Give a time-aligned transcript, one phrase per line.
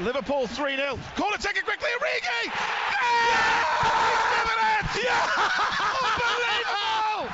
[0.00, 0.98] Liverpool 3 0.
[1.14, 1.88] Corner taken quickly.
[2.00, 2.50] Origi!
[2.96, 3.44] Yeah!
[5.04, 5.30] yeah!
[6.02, 7.32] Unbelievable!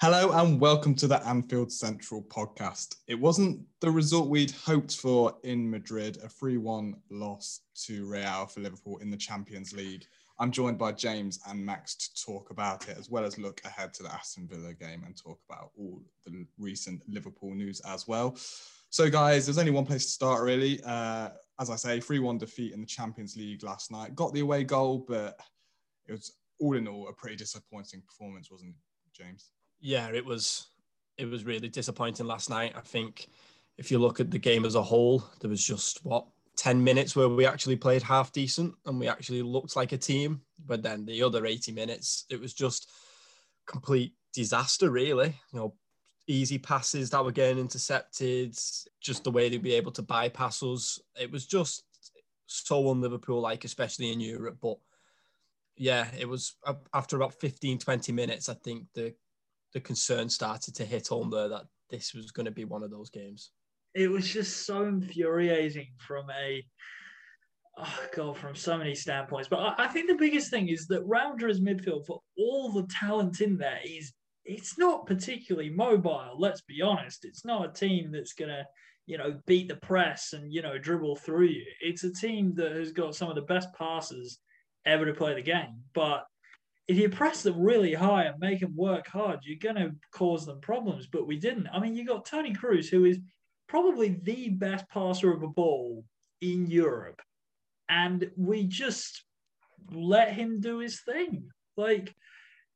[0.00, 2.94] Hello and welcome to the Anfield Central podcast.
[3.08, 8.46] It wasn't the result we'd hoped for in Madrid, a 3 1 loss to Real
[8.46, 10.04] for Liverpool in the Champions League.
[10.38, 13.92] I'm joined by James and Max to talk about it, as well as look ahead
[13.94, 18.36] to the Aston Villa game and talk about all the recent Liverpool news as well.
[18.90, 20.80] So, guys, there's only one place to start, really.
[20.84, 21.30] Uh,
[21.60, 24.16] as I say, 3 1 defeat in the Champions League last night.
[24.16, 25.38] Got the away goal, but
[26.08, 29.52] it was all in all a pretty disappointing performance, wasn't it, James?
[29.80, 30.68] Yeah, it was.
[31.18, 32.72] It was really disappointing last night.
[32.76, 33.28] I think
[33.78, 37.14] if you look at the game as a whole, there was just what 10 minutes
[37.14, 40.40] where we actually played half decent and we actually looked like a team.
[40.66, 42.90] But then the other 80 minutes, it was just
[43.66, 45.36] complete disaster, really.
[45.52, 45.74] You know,
[46.30, 48.56] easy passes that were getting intercepted,
[49.00, 51.00] just the way they'd be able to bypass us.
[51.18, 51.84] It was just
[52.46, 54.58] so un Liverpool like, especially in Europe.
[54.62, 54.78] But
[55.76, 56.56] yeah, it was
[56.94, 59.14] after about 15, 20 minutes, I think the
[59.72, 62.90] the concern started to hit home there that this was going to be one of
[62.90, 63.52] those games.
[63.94, 66.64] It was just so infuriating from a
[67.78, 69.48] oh god, from so many standpoints.
[69.48, 73.40] But I, think the biggest thing is that Real Madrid's midfield, for all the talent
[73.40, 74.12] in there, is
[74.50, 76.34] it's not particularly mobile.
[76.36, 77.24] Let's be honest.
[77.24, 78.66] It's not a team that's gonna,
[79.06, 81.64] you know, beat the press and you know dribble through you.
[81.80, 84.40] It's a team that has got some of the best passes
[84.84, 85.84] ever to play the game.
[85.94, 86.24] But
[86.88, 90.60] if you press them really high and make them work hard, you're gonna cause them
[90.60, 91.06] problems.
[91.06, 91.68] But we didn't.
[91.72, 93.20] I mean, you got Toni Kroos, who is
[93.68, 96.04] probably the best passer of a ball
[96.40, 97.22] in Europe,
[97.88, 99.22] and we just
[99.92, 101.50] let him do his thing.
[101.76, 102.16] Like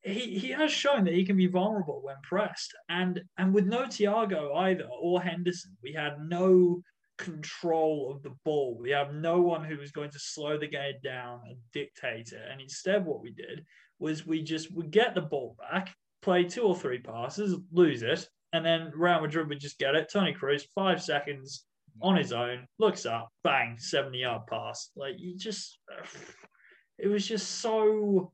[0.05, 2.75] he, he has shown that he can be vulnerable when pressed.
[2.89, 6.83] And and with no Thiago either or Henderson, we had no
[7.17, 8.77] control of the ball.
[8.79, 12.43] We have no one who was going to slow the game down and dictate it.
[12.51, 13.65] And instead, what we did
[13.99, 18.29] was we just would get the ball back, play two or three passes, lose it,
[18.53, 20.11] and then Real Madrid would just get it.
[20.13, 21.64] Toni Kroos, five seconds
[22.03, 24.91] on his own, looks up, bang, 70 yard pass.
[24.97, 25.79] Like you just,
[26.98, 28.33] it was just so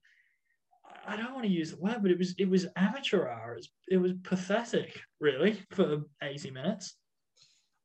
[1.06, 3.70] I don't want to use the word, but it was it was amateur hours.
[3.88, 6.96] It was pathetic, really, for 80 minutes.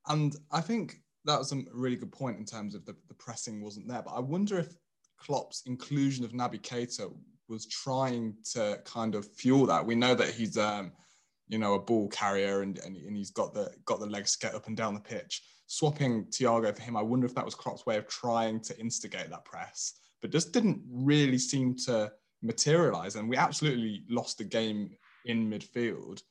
[0.08, 3.62] And I think that was a really good point in terms of the, the pressing
[3.62, 4.04] wasn't there.
[4.04, 4.76] But I wonder if
[5.18, 7.12] Klopp's inclusion of Naby Keita
[7.48, 9.86] was trying to kind of fuel that.
[9.86, 10.92] We know that he's um,
[11.48, 14.48] you know, a ball carrier and, and, and he's got the got the legs to
[14.48, 15.44] get up and down the pitch.
[15.68, 19.30] Swapping Thiago for him, I wonder if that was Klopp's way of trying to instigate
[19.30, 22.12] that press, but just didn't really seem to
[22.42, 23.16] materialize.
[23.16, 24.92] And we absolutely lost the game
[25.26, 26.22] in midfield,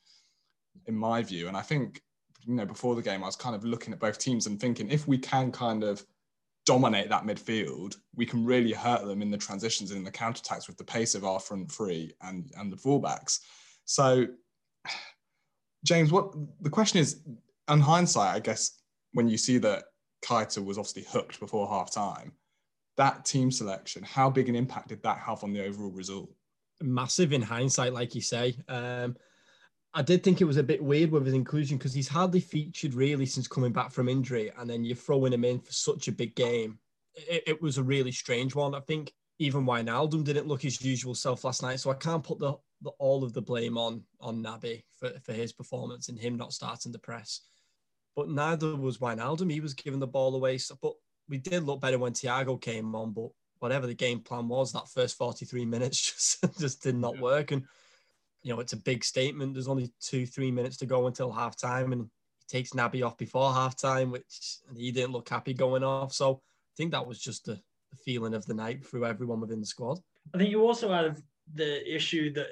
[0.85, 1.47] in my view.
[1.47, 2.01] And I think,
[2.45, 4.89] you know, before the game, I was kind of looking at both teams and thinking
[4.89, 6.05] if we can kind of
[6.65, 10.67] dominate that midfield, we can really hurt them in the transitions and in the counterattacks
[10.67, 13.39] with the pace of our front three and, and the fullbacks.
[13.85, 14.25] So,
[15.83, 17.21] James, what the question is,
[17.69, 18.79] in hindsight, I guess,
[19.13, 19.83] when you see that
[20.23, 22.33] Keita was obviously hooked before half time,
[22.97, 26.29] that team selection, how big an impact did that have on the overall result?
[26.81, 28.57] Massive in hindsight, like you say.
[28.67, 29.15] Um,
[29.93, 32.93] I did think it was a bit weird with his inclusion because he's hardly featured
[32.93, 36.11] really since coming back from injury, and then you're throwing him in for such a
[36.11, 36.79] big game.
[37.15, 38.75] It, it was a really strange one.
[38.75, 42.39] I think even Wijnaldum didn't look his usual self last night, so I can't put
[42.39, 46.35] the, the all of the blame on on Naby for, for his performance and him
[46.35, 47.41] not starting the press.
[48.17, 49.51] But neither was Wijnaldum.
[49.51, 50.57] He was giving the ball away.
[50.57, 50.93] So, but
[51.29, 54.89] we did look better when Thiago came on, but whatever the game plan was, that
[54.89, 56.01] first 43 minutes
[56.41, 57.51] just just did not work.
[57.51, 57.63] And
[58.43, 59.53] you know, it's a big statement.
[59.53, 62.09] There's only two, three minutes to go until half time, and
[62.39, 66.13] he takes Naby off before half time, which he didn't look happy going off.
[66.13, 69.61] So I think that was just the, the feeling of the night through everyone within
[69.61, 69.99] the squad.
[70.33, 71.21] I think you also had
[71.53, 72.47] the issue that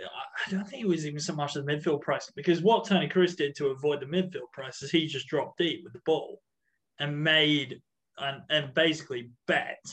[0.47, 3.35] I don't think it was even so much the midfield press because what Toni Kroos
[3.35, 6.41] did to avoid the midfield press is he just dropped deep with the ball
[7.00, 7.81] and made
[8.18, 9.83] and, and basically bet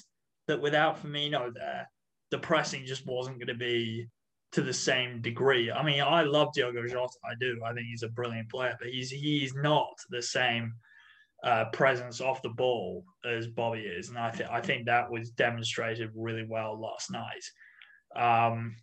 [0.47, 1.89] that without Firmino there,
[2.31, 4.07] the pressing just wasn't going to be
[4.53, 5.71] to the same degree.
[5.71, 7.13] I mean, I love Diogo Jota.
[7.25, 7.61] I do.
[7.65, 10.73] I think he's a brilliant player, but he's he's not the same
[11.45, 15.31] uh, presence off the ball as Bobby is, and I think I think that was
[15.31, 17.45] demonstrated really well last night.
[18.17, 18.75] Um,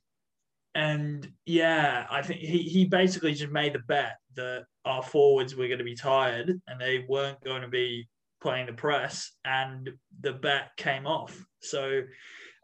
[0.73, 5.67] and yeah, I think he he basically just made the bet that our forwards were
[5.67, 8.07] going to be tired and they weren't going to be
[8.41, 9.89] playing the press, and
[10.21, 11.37] the bet came off.
[11.61, 12.01] So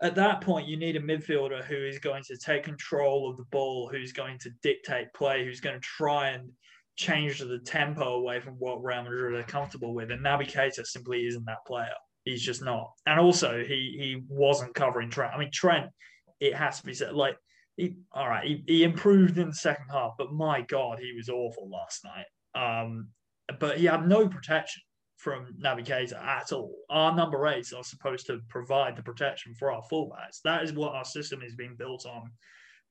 [0.02, 3.46] at that point, you need a midfielder who is going to take control of the
[3.46, 6.50] ball, who's going to dictate play, who's going to try and
[6.96, 11.25] change the tempo away from what Real Madrid are comfortable with, and Naby Keita simply
[11.25, 11.94] isn't that player.
[12.25, 12.92] He's just not.
[13.06, 15.34] And also, he he wasn't covering Trent.
[15.34, 15.88] I mean, Trent,
[16.40, 17.38] it has to be said, like
[17.75, 21.30] he all right, he, he improved in the second half, but my God, he was
[21.30, 22.25] awful last night.
[22.56, 23.10] Um,
[23.60, 24.84] but he had no protection
[25.24, 26.75] from Keita at all.
[26.90, 30.42] Our number eights are supposed to provide the protection for our fullbacks.
[30.44, 32.30] That is what our system is being built on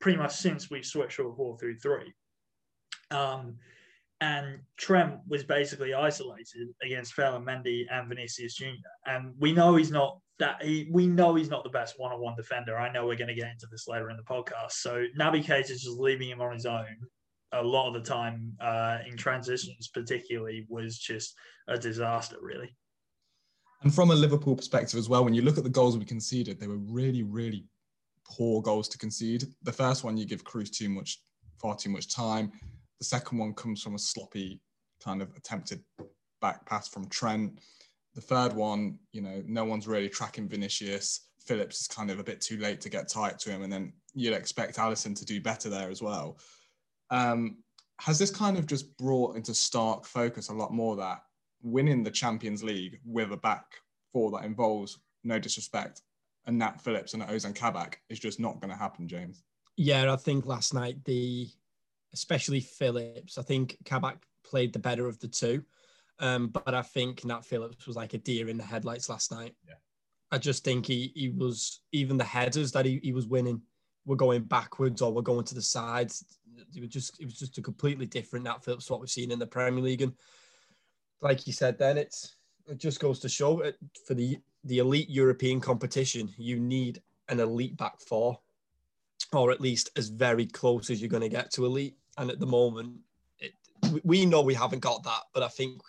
[0.00, 2.14] pretty much since we switched to a 4 3 3.
[3.11, 3.56] Um,
[4.20, 8.67] and Trent was basically isolated against Ferland Mendy and Vinicius Jr.
[9.06, 12.79] And we know he's not that he we know he's not the best one-on-one defender.
[12.79, 14.73] I know we're going to get into this later in the podcast.
[14.73, 16.96] So Naby Keita is just leaving him on his own
[17.52, 21.34] a lot of the time uh, in transitions, particularly, was just
[21.69, 22.75] a disaster, really.
[23.82, 26.60] And from a Liverpool perspective as well, when you look at the goals we conceded,
[26.60, 27.64] they were really, really
[28.25, 29.44] poor goals to concede.
[29.62, 31.20] The first one, you give Kroos too much,
[31.60, 32.52] far too much time.
[32.99, 34.60] The second one comes from a sloppy
[35.02, 35.82] kind of attempted
[36.40, 37.58] back pass from Trent.
[38.14, 41.28] The third one, you know, no one's really tracking Vinicius.
[41.44, 43.93] Phillips is kind of a bit too late to get tight to him, and then
[44.14, 46.38] you'd expect Alisson to do better there as well.
[47.12, 47.59] Um,
[48.00, 51.23] has this kind of just brought into stark focus a lot more that
[51.62, 53.64] winning the Champions League with a back
[54.12, 56.03] four that involves, no disrespect,
[56.47, 59.44] and Nat Phillips and Ozan Kabak is just not going to happen, James?
[59.76, 61.49] Yeah, I think last night the,
[62.12, 65.62] especially Phillips, I think Kabak played the better of the two.
[66.19, 69.55] Um, but I think Nat Phillips was like a deer in the headlights last night.
[69.67, 69.75] Yeah.
[70.31, 73.61] I just think he he was even the headers that he, he was winning
[74.05, 76.25] were going backwards or were going to the sides.
[76.76, 79.38] It was just it was just a completely different Nat Phillips what we've seen in
[79.38, 80.02] the Premier League.
[80.02, 80.12] And
[81.20, 82.36] like you said, then it's
[82.66, 83.76] it just goes to show it
[84.06, 88.38] for the the elite European competition, you need an elite back four,
[89.32, 91.96] or at least as very close as you're going to get to elite.
[92.19, 92.98] And at the moment,
[93.38, 93.52] it,
[94.04, 95.80] we know we haven't got that, but I think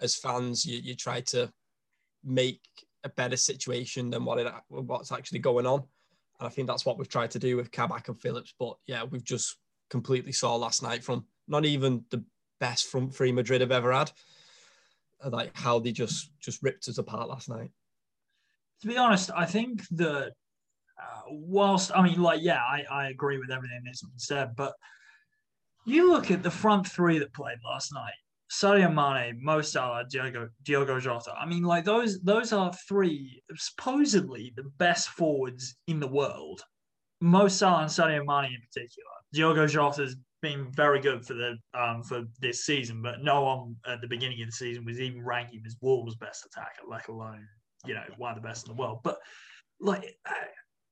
[0.00, 1.52] as fans, you, you try to
[2.24, 2.60] make
[3.04, 5.82] a better situation than what it what's actually going on.
[6.38, 8.54] And I think that's what we've tried to do with Kabak and Phillips.
[8.58, 9.56] But yeah, we've just
[9.90, 12.24] completely saw last night from not even the
[12.60, 14.10] best front three Madrid have ever had,
[15.24, 17.70] like how they just just ripped us apart last night.
[18.82, 20.32] To be honest, I think that
[21.00, 24.74] uh, whilst I mean, like, yeah, I, I agree with everything that's been said, but
[25.84, 28.14] you look at the front three that played last night.
[28.50, 31.34] Sadio Mane, Mo Salah, Diogo Diogo Jota.
[31.36, 36.62] I mean, like those those are three supposedly the best forwards in the world.
[37.20, 39.10] Mo Salah and Sadio Mane in particular.
[39.32, 44.00] Diogo Jota's been very good for the um, for this season, but no one at
[44.00, 47.46] the beginning of the season was even ranking as Wolves' best attacker, let alone
[47.84, 49.00] you know one of the best in the world.
[49.02, 49.18] But
[49.80, 50.16] like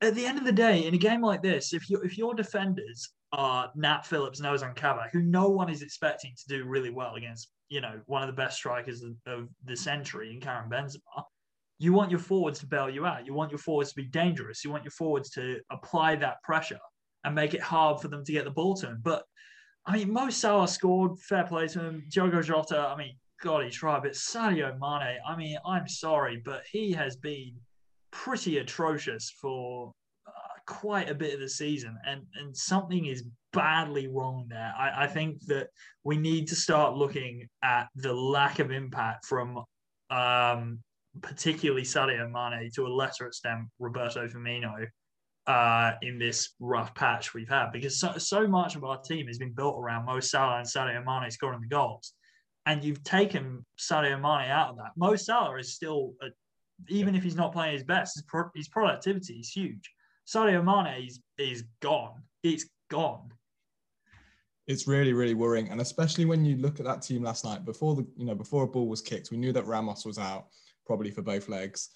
[0.00, 2.34] at the end of the day, in a game like this, if you if your
[2.34, 6.90] defenders are Nat Phillips and Ozan Kabak, who no one is expecting to do really
[6.90, 10.70] well against, you know, one of the best strikers of, of the century in Karim
[10.70, 11.24] Benzema,
[11.78, 13.26] you want your forwards to bail you out.
[13.26, 14.64] You want your forwards to be dangerous.
[14.64, 16.78] You want your forwards to apply that pressure
[17.24, 19.00] and make it hard for them to get the ball to him.
[19.02, 19.24] But
[19.86, 22.04] I mean, Mo Salah scored, fair play to him.
[22.10, 24.02] Diogo Jota, I mean, God, he tried.
[24.02, 27.54] But Sadio Mane, I mean, I'm sorry, but he has been
[28.10, 29.92] pretty atrocious for
[30.26, 30.30] uh,
[30.66, 34.72] quite a bit of the season, and and something is badly wrong there.
[34.78, 35.68] I, I think that
[36.02, 39.62] we need to start looking at the lack of impact from
[40.10, 40.78] um,
[41.20, 44.86] particularly Sadio Mane to a lesser extent Roberto Firmino
[45.46, 49.38] uh, in this rough patch we've had because so, so much of our team has
[49.38, 52.14] been built around Mo Salah and Sadio Mane scoring the goals.
[52.66, 54.92] And you've taken Sadio Mane out of that.
[54.96, 56.28] Mo Salah is still, a,
[56.88, 59.90] even if he's not playing his best, his, pro, his productivity is huge.
[60.26, 62.22] Sadio Mane is, is gone.
[62.42, 63.30] It's gone.
[64.66, 67.66] It's really, really worrying, and especially when you look at that team last night.
[67.66, 70.46] Before the, you know, before a ball was kicked, we knew that Ramos was out,
[70.86, 71.90] probably for both legs,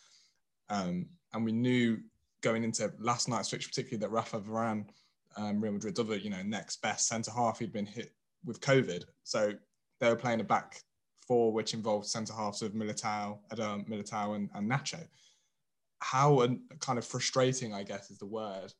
[0.69, 1.99] um, and we knew
[2.40, 4.87] going into last night's switch, particularly that Rafa Varane,
[5.37, 8.12] um, Real Madrid's other, you know, next best centre half, he'd been hit
[8.45, 9.52] with COVID, so
[10.00, 10.83] they were playing a back
[11.26, 15.07] four, which involved centre halves of Militao, Adam, Militao, and, and Nacho.
[16.00, 18.73] How and kind of frustrating, I guess, is the word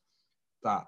[0.63, 0.87] that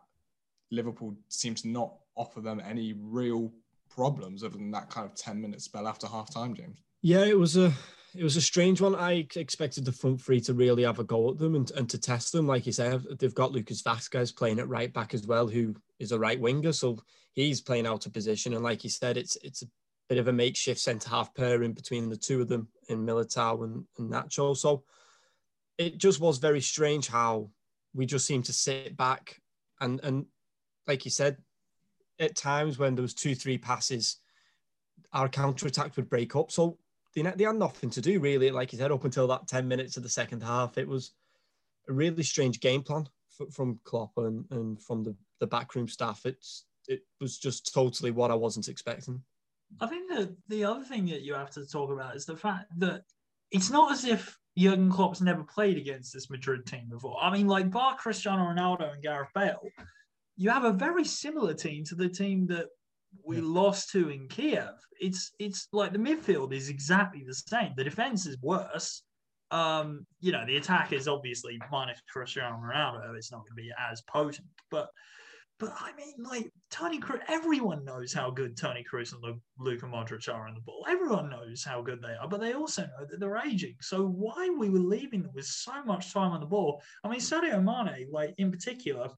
[0.70, 3.52] Liverpool seems to not offer them any real
[3.88, 6.78] problems other than that kind of 10 minute spell after half time, James.
[7.02, 7.72] Yeah, it was a
[8.14, 8.94] it was a strange one.
[8.94, 11.98] I expected the front three to really have a go at them and, and to
[11.98, 12.46] test them.
[12.46, 16.12] Like you said, they've got Lucas Vázquez playing at right back as well, who is
[16.12, 16.72] a right winger.
[16.72, 16.98] So
[17.32, 18.54] he's playing out of position.
[18.54, 19.66] And like you said, it's it's a
[20.08, 23.84] bit of a makeshift centre half pairing between the two of them in Militao and,
[23.98, 24.56] and Nacho.
[24.56, 24.82] So
[25.78, 27.50] it just was very strange how
[27.94, 29.40] we just seemed to sit back
[29.80, 30.26] and and
[30.86, 31.36] like you said,
[32.18, 34.16] at times when there was two, three passes,
[35.12, 36.50] our counter attack would break up.
[36.50, 36.78] So
[37.14, 38.50] they, they had nothing to do really.
[38.50, 41.12] Like you said, up until that 10 minutes of the second half, it was
[41.88, 43.08] a really strange game plan
[43.52, 46.26] from Klopp and, and from the, the backroom staff.
[46.26, 49.22] It's it was just totally what I wasn't expecting.
[49.80, 52.66] I think that the other thing that you have to talk about is the fact
[52.78, 53.02] that
[53.52, 57.16] it's not as if Jurgen Klopp's never played against this Madrid team before.
[57.22, 59.60] I mean, like bar Cristiano Ronaldo and Gareth Bale,
[60.36, 62.66] you have a very similar team to the team that
[63.24, 63.42] we yeah.
[63.44, 64.70] lost to in Kiev.
[65.00, 67.72] It's it's like the midfield is exactly the same.
[67.76, 69.02] The defense is worse.
[69.50, 73.16] Um, you know, the attack is obviously minus Cristiano Ronaldo.
[73.16, 74.90] It's not going to be as potent, but
[75.60, 79.22] but I mean, like Toni Kroos, everyone knows how good Toni Kroos and
[79.58, 80.86] Luka Modric are on the ball.
[80.88, 83.76] Everyone knows how good they are, but they also know that they're aging.
[83.82, 86.82] So why we were leaving them with so much time on the ball?
[87.04, 89.10] I mean, Sadio Mane, like in particular,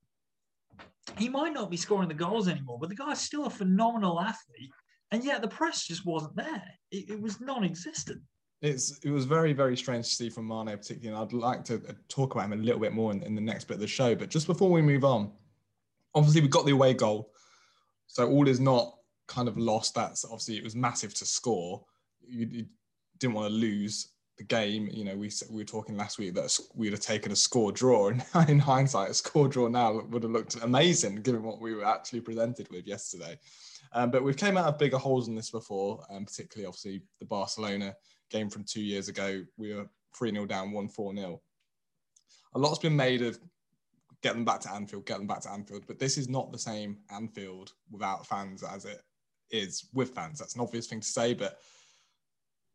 [1.17, 4.71] he might not be scoring the goals anymore, but the guy's still a phenomenal athlete.
[5.11, 6.65] And yet the press just wasn't there.
[6.91, 8.23] It, it was non-existent.
[8.63, 11.83] It's it was very very strange to see from Mane particularly, and I'd like to
[12.09, 14.15] talk about him a little bit more in, in the next bit of the show.
[14.15, 15.33] But just before we move on,
[16.15, 17.33] obviously we got the away goal,
[18.07, 18.95] so all is not
[19.27, 19.97] kind of lost.
[19.97, 21.85] That's obviously it was massive to score.
[22.25, 22.67] You, you
[23.19, 24.89] didn't want to lose the game.
[24.93, 28.09] You know, we we were talking last week that we'd have taken a score draw,
[28.09, 31.85] and in hindsight, a score draw now would have looked amazing given what we were
[31.85, 33.39] actually presented with yesterday.
[33.95, 37.27] Um, but we've came out of bigger holes than this before, um, particularly obviously the
[37.27, 37.95] Barcelona
[38.31, 39.45] game from two years ago.
[39.57, 39.87] We were
[40.17, 41.41] 3 0 down, 1 4 0.
[42.55, 43.39] A lot's been made of
[44.23, 45.85] get them back to Anfield, get them back to Anfield.
[45.87, 49.03] But this is not the same Anfield without fans as it
[49.51, 50.39] is with fans.
[50.39, 51.59] That's an obvious thing to say, but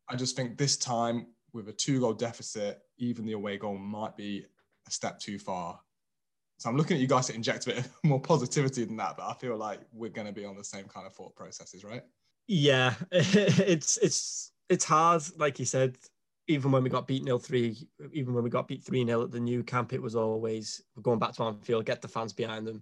[0.10, 4.16] I just think this time with a two goal deficit, even the away goal might
[4.16, 4.46] be
[4.88, 5.80] a step too far.
[6.60, 9.28] So I'm looking at you guys to inject a bit more positivity than that, but
[9.28, 12.04] I feel like we're going to be on the same kind of thought processes, right?
[12.48, 15.98] Yeah, it's it's it's hard, like you said
[16.48, 19.32] even when we got beat nil three, even when we got beat three 0 at
[19.32, 22.82] the Nou Camp, it was always going back to Anfield, get the fans behind them.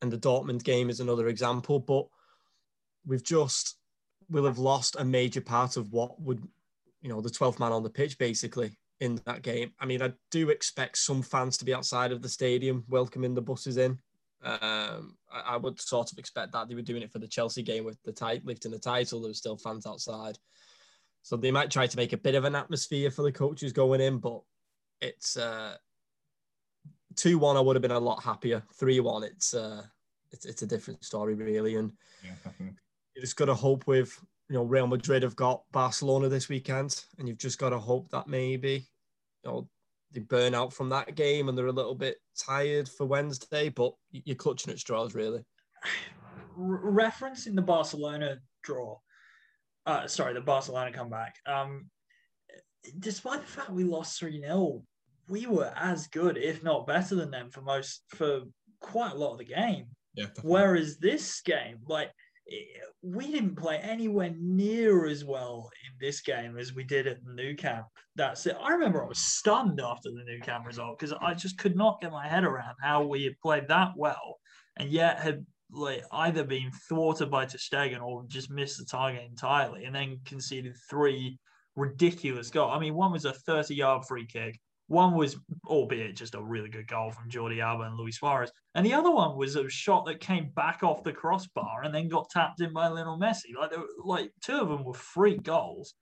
[0.00, 2.06] And the Dortmund game is another example, but
[3.06, 3.76] we've just
[4.28, 6.42] will have lost a major part of what would,
[7.02, 9.72] you know, the 12th man on the pitch basically in that game.
[9.80, 13.42] I mean, I do expect some fans to be outside of the stadium welcoming the
[13.42, 13.98] buses in.
[14.44, 17.62] Um, I, I, would sort of expect that they were doing it for the Chelsea
[17.62, 19.20] game with the tight lifting the title.
[19.20, 20.36] There were still fans outside.
[21.22, 24.00] So they might try to make a bit of an atmosphere for the coaches going
[24.00, 24.40] in, but
[25.00, 25.76] it's uh,
[27.14, 27.56] two one.
[27.56, 28.62] I would have been a lot happier.
[28.74, 29.82] Three one, it's uh,
[30.32, 31.92] it's it's a different story really, and
[32.24, 32.32] yeah.
[33.14, 34.18] You just got to hope with
[34.52, 38.10] you know Real Madrid have got Barcelona this weekend, and you've just got to hope
[38.10, 38.86] that maybe
[39.42, 39.68] you know
[40.12, 43.94] they burn out from that game and they're a little bit tired for Wednesday, but
[44.10, 45.42] you're clutching at straws really.
[46.58, 48.98] Referencing the Barcelona draw,
[49.86, 51.36] uh, sorry, the Barcelona comeback.
[51.46, 51.88] Um,
[52.98, 54.82] despite the fact we lost 3 0,
[55.28, 58.42] we were as good, if not better than them for most, for
[58.80, 59.86] quite a lot of the game.
[60.14, 60.26] Yeah.
[60.42, 62.10] Whereas this game, like,
[63.02, 67.32] we didn't play anywhere near as well in this game as we did at the
[67.32, 67.86] Nou Camp.
[68.16, 68.56] That's it.
[68.60, 72.00] I remember I was stunned after the Nou Camp result because I just could not
[72.00, 74.38] get my head around how we had played that well
[74.76, 79.24] and yet had like either been thwarted by ter Stegen or just missed the target
[79.28, 81.38] entirely, and then conceded three
[81.76, 82.72] ridiculous goals.
[82.74, 84.60] I mean, one was a 30-yard free kick.
[84.92, 88.84] One was, albeit just a really good goal from Jordi Alba and Luis Suarez, and
[88.84, 92.28] the other one was a shot that came back off the crossbar and then got
[92.28, 93.54] tapped in by Lionel Messi.
[93.58, 95.94] Like, were, like two of them were free goals.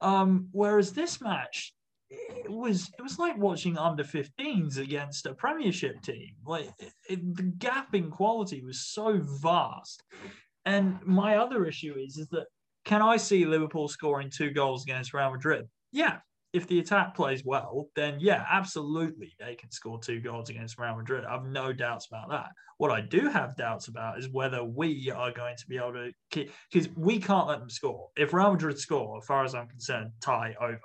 [0.00, 1.74] Um, whereas this match,
[2.08, 7.36] it was it was like watching under 15s against a premiership team like it, it,
[7.36, 10.02] the gap in quality was so vast
[10.64, 12.46] and my other issue is is that
[12.84, 16.16] can i see liverpool scoring two goals against real madrid yeah
[16.52, 20.96] if the attack plays well then yeah absolutely they can score two goals against real
[20.96, 24.64] madrid i have no doubts about that what i do have doubts about is whether
[24.64, 28.32] we are going to be able to keep because we can't let them score if
[28.32, 30.80] real madrid score as far as i'm concerned tie over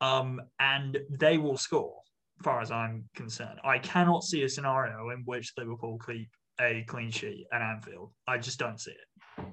[0.00, 2.00] um, and they will score,
[2.38, 3.60] as far as I'm concerned.
[3.64, 6.30] I cannot see a scenario in which Liverpool keep
[6.60, 8.12] a clean sheet at Anfield.
[8.26, 9.44] I just don't see it.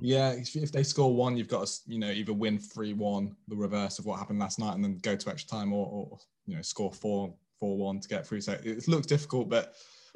[0.00, 3.56] Yeah, if they score one, you've got to you know either win three one, the
[3.56, 6.56] reverse of what happened last night, and then go to extra time, or, or you
[6.56, 8.40] know score four four one to get through.
[8.40, 9.74] So it looks difficult, but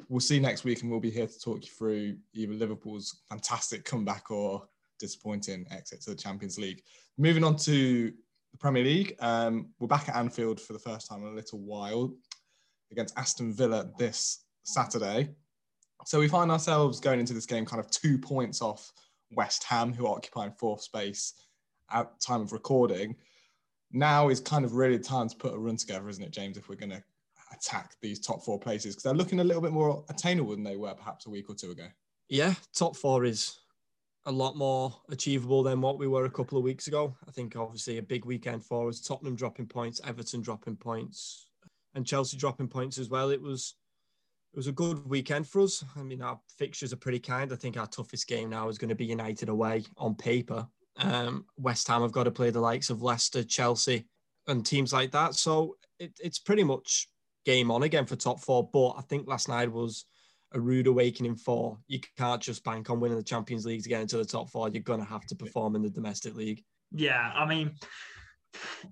[0.09, 3.85] we'll see next week, and we'll be here to talk you through either Liverpool's fantastic
[3.85, 4.67] comeback or
[4.99, 6.81] disappointing exit to the Champions League.
[7.17, 8.11] Moving on to
[8.51, 9.15] the Premier League.
[9.19, 12.13] Um, we're back at Anfield for the first time in a little while
[12.91, 15.29] against Aston Villa this Saturday.
[16.05, 18.91] So we find ourselves going into this game kind of two points off
[19.31, 21.33] West Ham, who are occupying fourth space
[21.91, 23.15] at time of recording.
[23.91, 26.57] Now is kind of really time to put a run together, isn't it, James?
[26.57, 27.03] If we're going to
[27.53, 30.75] attack these top four places, because they're looking a little bit more attainable than they
[30.75, 31.87] were perhaps a week or two ago.
[32.29, 33.59] Yeah, top four is
[34.25, 37.15] a lot more achievable than what we were a couple of weeks ago.
[37.25, 38.99] I think obviously a big weekend for us.
[38.99, 41.47] Tottenham dropping points, Everton dropping points,
[41.95, 43.29] and Chelsea dropping points as well.
[43.29, 43.75] It was
[44.57, 45.85] was a good weekend for us.
[45.95, 47.53] I mean, our fixtures are pretty kind.
[47.53, 50.67] I think our toughest game now is going to be United away on paper.
[50.97, 54.07] Um, West Ham have got to play the likes of Leicester, Chelsea,
[54.47, 55.35] and teams like that.
[55.35, 57.07] So it, it's pretty much
[57.45, 58.67] game on again for top four.
[58.73, 60.05] But I think last night was
[60.53, 64.01] a rude awakening for you can't just bank on winning the Champions League to get
[64.01, 64.69] into the top four.
[64.69, 66.63] You're going to have to perform in the domestic league.
[66.91, 67.75] Yeah, I mean,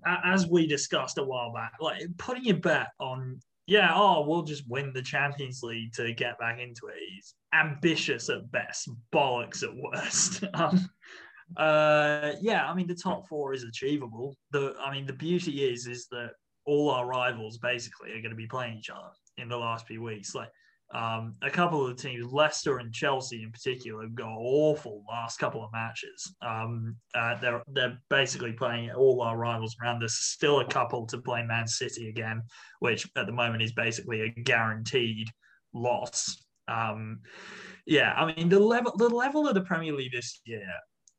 [0.06, 4.68] as we discussed a while back, like putting your bet on, yeah, oh, we'll just
[4.68, 9.74] win the Champions League to get back into it is ambitious at best, bollocks at
[9.74, 10.44] worst.
[10.54, 10.88] um,
[11.56, 14.36] uh, yeah, I mean, the top four is achievable.
[14.52, 16.30] The, I mean, the beauty is, is that
[16.64, 20.02] all our rivals basically are going to be playing each other in the last few
[20.02, 20.34] weeks.
[20.34, 20.50] Like,
[20.94, 25.38] um, a couple of the teams, Leicester and Chelsea in particular, have got awful last
[25.38, 26.34] couple of matches.
[26.42, 30.00] Um, uh, they're they're basically playing all our rivals around.
[30.00, 32.42] There's still a couple to play Man City again,
[32.78, 35.28] which at the moment is basically a guaranteed
[35.74, 36.44] loss.
[36.68, 37.20] Um,
[37.84, 40.68] yeah, I mean the level the level of the Premier League this year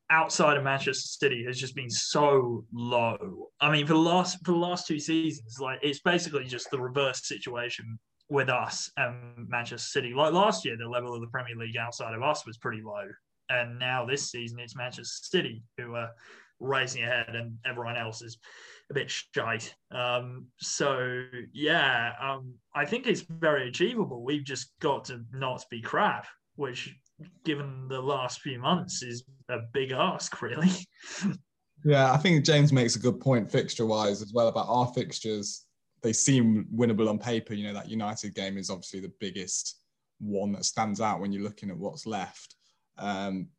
[0.09, 3.49] outside of Manchester City has just been so low.
[3.59, 6.79] I mean, for the last for the last two seasons, like it's basically just the
[6.79, 10.13] reverse situation with us and Manchester City.
[10.13, 13.07] Like last year, the level of the Premier League outside of us was pretty low.
[13.49, 16.11] And now this season, it's Manchester City who are
[16.59, 18.37] racing ahead and everyone else is
[18.89, 19.73] a bit shite.
[19.91, 24.23] Um, so, yeah, um, I think it's very achievable.
[24.23, 26.93] We've just got to not be crap, which,
[27.45, 30.71] given the last few months, is a big ask, really.
[31.85, 35.66] yeah, I think James makes a good point fixture wise as well about our fixtures
[36.01, 37.53] they seem winnable on paper.
[37.53, 39.81] You know, that United game is obviously the biggest
[40.19, 42.55] one that stands out when you're looking at what's left.
[42.97, 43.49] Um,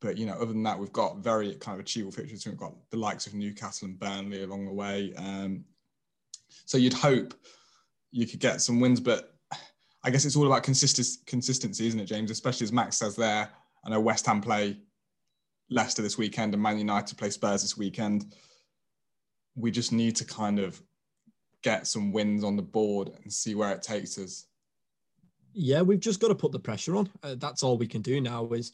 [0.00, 2.46] but you know, other than that, we've got very kind of achievable fixtures.
[2.46, 5.12] We've got the likes of Newcastle and Burnley along the way.
[5.16, 5.64] Um,
[6.64, 7.34] so you'd hope
[8.12, 9.34] you could get some wins, but
[10.04, 12.30] I guess it's all about consistency, consistency, isn't it, James?
[12.30, 13.50] Especially as Max says there.
[13.84, 14.78] I know West Ham play
[15.70, 18.32] Leicester this weekend and Man United play Spurs this weekend.
[19.56, 20.80] We just need to kind of
[21.66, 24.46] get some wins on the board and see where it takes us.
[25.52, 27.10] Yeah, we've just got to put the pressure on.
[27.24, 28.72] Uh, that's all we can do now is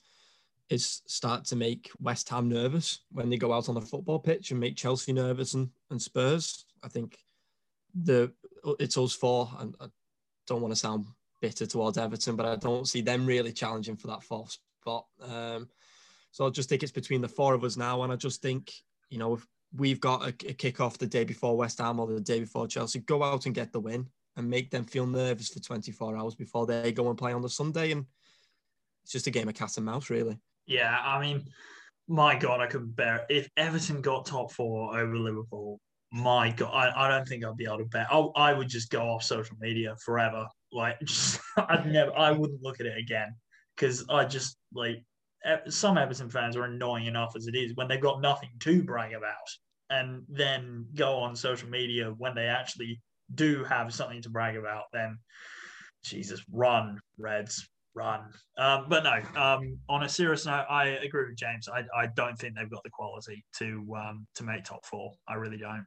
[0.69, 4.51] is start to make West Ham nervous when they go out on the football pitch
[4.51, 6.67] and make Chelsea nervous and, and Spurs.
[6.83, 7.17] I think
[7.95, 8.31] the
[8.79, 9.87] it's us four, and I
[10.47, 11.07] don't want to sound
[11.41, 15.07] bitter towards Everton, but I don't see them really challenging for that fourth spot.
[15.23, 15.69] Um,
[16.31, 18.71] so I just think it's between the four of us now, and I just think
[19.09, 22.07] you know if we've got a, a kick off the day before West Ham or
[22.07, 25.49] the day before Chelsea, go out and get the win and make them feel nervous
[25.49, 27.93] for 24 hours before they go and play on the Sunday.
[27.93, 28.07] And
[29.03, 30.39] it's just a game of cat and mouse, really.
[30.67, 31.45] Yeah, I mean,
[32.09, 33.37] my God, I couldn't bear it.
[33.37, 35.81] If Everton got top four over Liverpool,
[36.13, 38.07] my God, I, I don't think I'd be able to bet.
[38.11, 40.47] I, I would just go off social media forever.
[40.73, 43.35] Like, just, I'd never, I wouldn't look at it again
[43.77, 45.05] because I just like
[45.69, 49.13] some Everton fans are annoying enough as it is when they've got nothing to brag
[49.13, 49.37] about
[49.91, 53.01] and then go on social media when they actually
[53.35, 55.19] do have something to brag about, then
[56.05, 58.21] Jesus, run, Reds, run.
[58.59, 61.69] Um, but no, um, on a serious note, I agree with James.
[61.69, 65.13] I, I don't think they've got the quality to um, to make top four.
[65.29, 65.87] I really don't.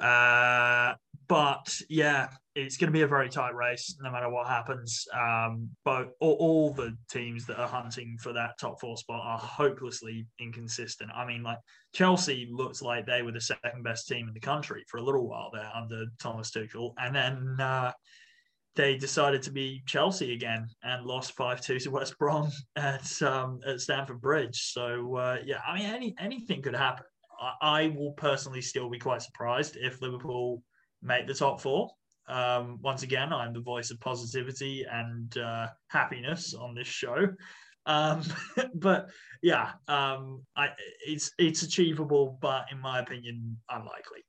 [0.00, 0.94] Uh,
[1.28, 5.06] but yeah, it's going to be a very tight race no matter what happens.
[5.14, 9.38] Um, but all, all, the teams that are hunting for that top four spot are
[9.38, 11.10] hopelessly inconsistent.
[11.14, 11.58] I mean, like
[11.94, 15.28] Chelsea looks like they were the second best team in the country for a little
[15.28, 17.92] while there under Thomas Tuchel, and then uh,
[18.74, 23.60] they decided to be Chelsea again and lost five two to West Brom at um,
[23.66, 24.72] at Stamford Bridge.
[24.72, 27.04] So uh, yeah, I mean, any anything could happen.
[27.60, 30.62] I, will personally still be quite surprised if Liverpool
[31.02, 31.90] make the top four.
[32.28, 37.28] Um, once again, I'm the voice of positivity and uh, happiness on this show.
[37.86, 38.22] Um,
[38.74, 39.10] but
[39.42, 40.68] yeah, um, I,
[41.06, 44.20] it's it's achievable, but in my opinion, unlikely.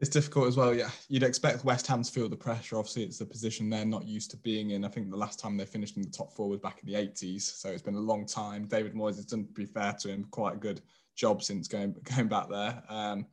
[0.00, 0.74] It's difficult as well.
[0.74, 2.76] Yeah, you'd expect West Ham to feel the pressure.
[2.76, 4.84] Obviously, it's a position they're not used to being in.
[4.84, 6.98] I think the last time they finished in the top four was back in the
[6.98, 8.66] 80s, so it's been a long time.
[8.66, 10.80] David Moyes has done, to be fair to him, quite a good
[11.14, 12.82] job since going going back there.
[12.88, 13.26] Um,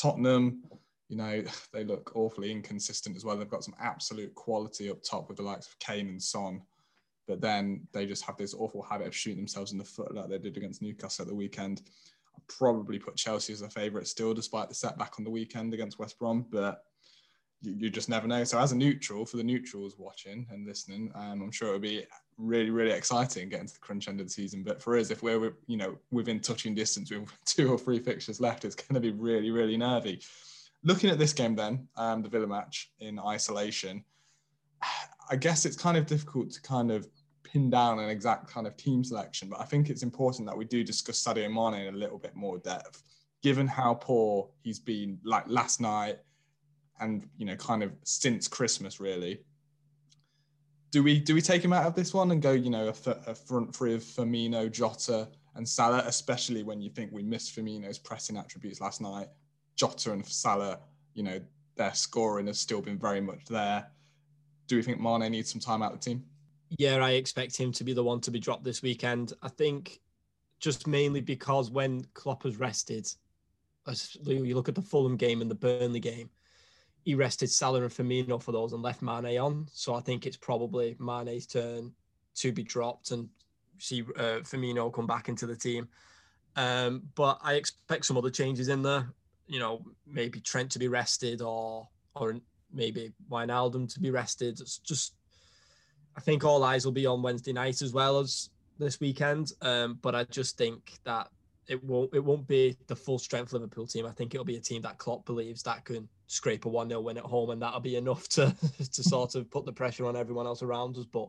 [0.00, 0.62] Tottenham,
[1.08, 3.36] you know, they look awfully inconsistent as well.
[3.36, 6.62] They've got some absolute quality up top with the likes of Kane and Son.
[7.26, 10.28] but then they just have this awful habit of shooting themselves in the foot like
[10.28, 11.82] they did against Newcastle at the weekend.
[12.36, 15.98] I'd probably put Chelsea as a favourite still, despite the setback on the weekend against
[15.98, 16.84] West Brom, but
[17.62, 18.44] you, you, just never know.
[18.44, 22.04] So as a neutral, for the neutrals watching and listening, um, I'm sure it'll be
[22.36, 24.62] really, really exciting getting to the crunch end of the season.
[24.62, 28.40] But for us, if we're you know within touching distance with two or three fixtures
[28.40, 30.20] left, it's going to be really, really nervy.
[30.84, 34.04] Looking at this game, then um, the Villa match in isolation,
[35.30, 37.08] I guess it's kind of difficult to kind of
[37.52, 40.64] pin down an exact kind of team selection, but I think it's important that we
[40.64, 43.02] do discuss Sadio Mane in a little bit more depth,
[43.42, 46.18] given how poor he's been, like last night,
[47.00, 49.40] and you know, kind of since Christmas, really.
[50.90, 53.10] Do we do we take him out of this one and go, you know, a,
[53.26, 57.98] a front three of Firmino, Jota, and Salah, especially when you think we missed Firmino's
[57.98, 59.28] pressing attributes last night?
[59.76, 60.80] Jota and Salah,
[61.14, 61.40] you know,
[61.76, 63.86] their scoring has still been very much there.
[64.66, 66.24] Do we think Mane needs some time out of the team?
[66.78, 69.32] Yeah, I expect him to be the one to be dropped this weekend.
[69.42, 70.00] I think
[70.60, 73.08] just mainly because when Klopp has rested,
[74.26, 76.28] you look at the Fulham game and the Burnley game,
[77.08, 79.66] he rested Salah and Firmino for those and left Mane on.
[79.72, 81.94] So I think it's probably Mane's turn
[82.34, 83.30] to be dropped and
[83.78, 85.88] see uh, Firmino come back into the team.
[86.54, 89.08] Um, but I expect some other changes in there.
[89.46, 92.36] You know, maybe Trent to be rested or or
[92.70, 94.60] maybe Wijnaldum to be rested.
[94.60, 95.14] It's just,
[96.14, 99.52] I think all eyes will be on Wednesday night as well as this weekend.
[99.62, 101.28] Um, but I just think that
[101.68, 104.06] it won't it won't be the full strength Liverpool team.
[104.06, 107.00] I think it'll be a team that Klopp believes that can scrape a 1 0
[107.00, 108.54] win at home, and that'll be enough to
[108.92, 111.04] to sort of put the pressure on everyone else around us.
[111.04, 111.28] But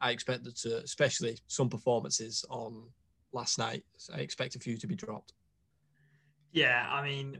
[0.00, 2.88] I expect that to, especially some performances on
[3.32, 5.32] last night, I expect a few to be dropped.
[6.52, 7.38] Yeah, I mean,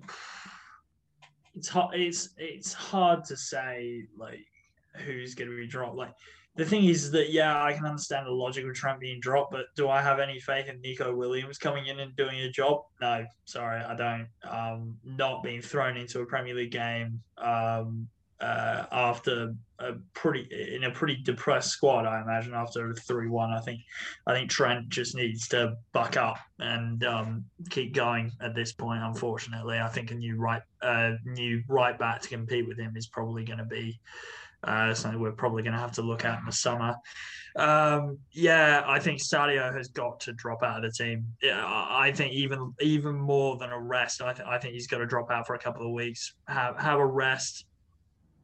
[1.56, 1.94] it's hard.
[1.94, 4.46] It's it's hard to say like
[5.04, 5.96] who's going to be dropped.
[5.96, 6.14] Like
[6.58, 9.66] the thing is that yeah, I can understand the logic of Trent being dropped, but
[9.76, 12.82] do I have any faith in Neco Williams coming in and doing a job?
[13.00, 14.26] No, sorry, I don't.
[14.42, 18.08] Um, not being thrown into a Premier League game um,
[18.40, 23.52] uh, after a pretty in a pretty depressed squad, I imagine after a three one.
[23.52, 23.80] I think
[24.26, 29.04] I think Trent just needs to buck up and um, keep going at this point.
[29.04, 33.06] Unfortunately, I think a new right uh, new right back to compete with him is
[33.06, 34.00] probably going to be
[34.64, 36.96] uh, something we're probably going to have to look at in the summer.
[37.56, 41.26] Um, yeah, I think Sadio has got to drop out of the team.
[41.42, 44.98] Yeah, I think even even more than a rest, I, th- I think he's got
[44.98, 47.64] to drop out for a couple of weeks, have have a rest,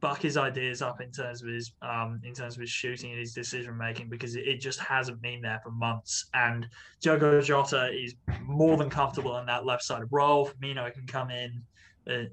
[0.01, 3.19] buck his ideas up in terms of his um, in terms of his shooting and
[3.19, 6.25] his decision making because it, it, just hasn't been there for months.
[6.33, 6.67] And
[7.01, 10.47] Diogo Jota is more than comfortable in that left sided role.
[10.47, 11.63] Firmino can come in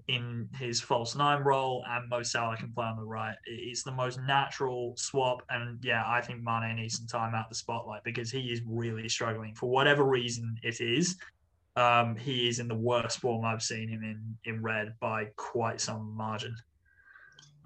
[0.09, 3.37] in his false nine role, and Mo Salah can play on the right.
[3.47, 7.55] It's the most natural swap, and yeah, I think Mane needs some time out the
[7.55, 11.17] spotlight because he is really struggling for whatever reason it is.
[11.77, 15.81] Um, he is in the worst form I've seen him in in red by quite
[15.81, 16.55] some margin.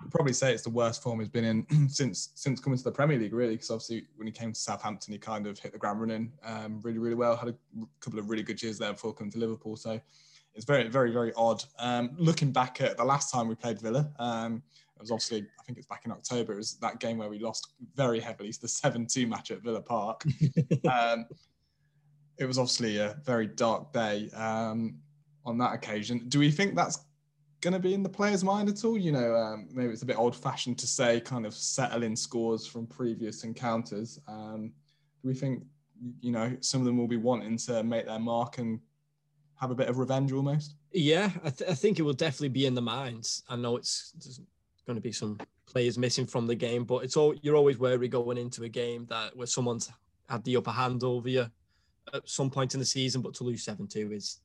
[0.01, 2.93] I'd probably say it's the worst form he's been in since since coming to the
[2.93, 3.55] Premier League, really.
[3.55, 6.81] Because obviously, when he came to Southampton, he kind of hit the ground running um,
[6.83, 7.37] really, really well.
[7.37, 7.55] Had a
[7.99, 9.75] couple of really good years there before coming to Liverpool.
[9.75, 10.01] So
[10.57, 11.63] it's very, very, very odd.
[11.79, 14.63] Um, looking back at the last time we played Villa, um,
[14.97, 17.39] it was obviously, I think it's back in October, it was that game where we
[17.39, 20.25] lost very heavily, it's the 7 2 match at Villa Park.
[20.91, 21.27] um,
[22.39, 24.97] it was obviously a very dark day um,
[25.45, 26.27] on that occasion.
[26.29, 27.05] Do we think that's
[27.61, 28.97] going to be in the player's mind at all?
[28.97, 32.67] You know, um, maybe it's a bit old fashioned to say kind of settling scores
[32.67, 34.19] from previous encounters.
[34.27, 34.73] Um,
[35.23, 35.65] do we think,
[36.21, 38.81] you know, some of them will be wanting to make their mark and
[39.61, 40.75] have a bit of revenge almost?
[40.93, 43.43] Yeah, I, th- I think it will definitely be in the minds.
[43.49, 44.13] I know it's
[44.87, 48.09] going to be some players missing from the game, but it's all you're always wary
[48.09, 49.91] going into a game that where someone's
[50.29, 51.47] had the upper hand over you
[52.15, 54.41] at some point in the season, but to lose seven two is,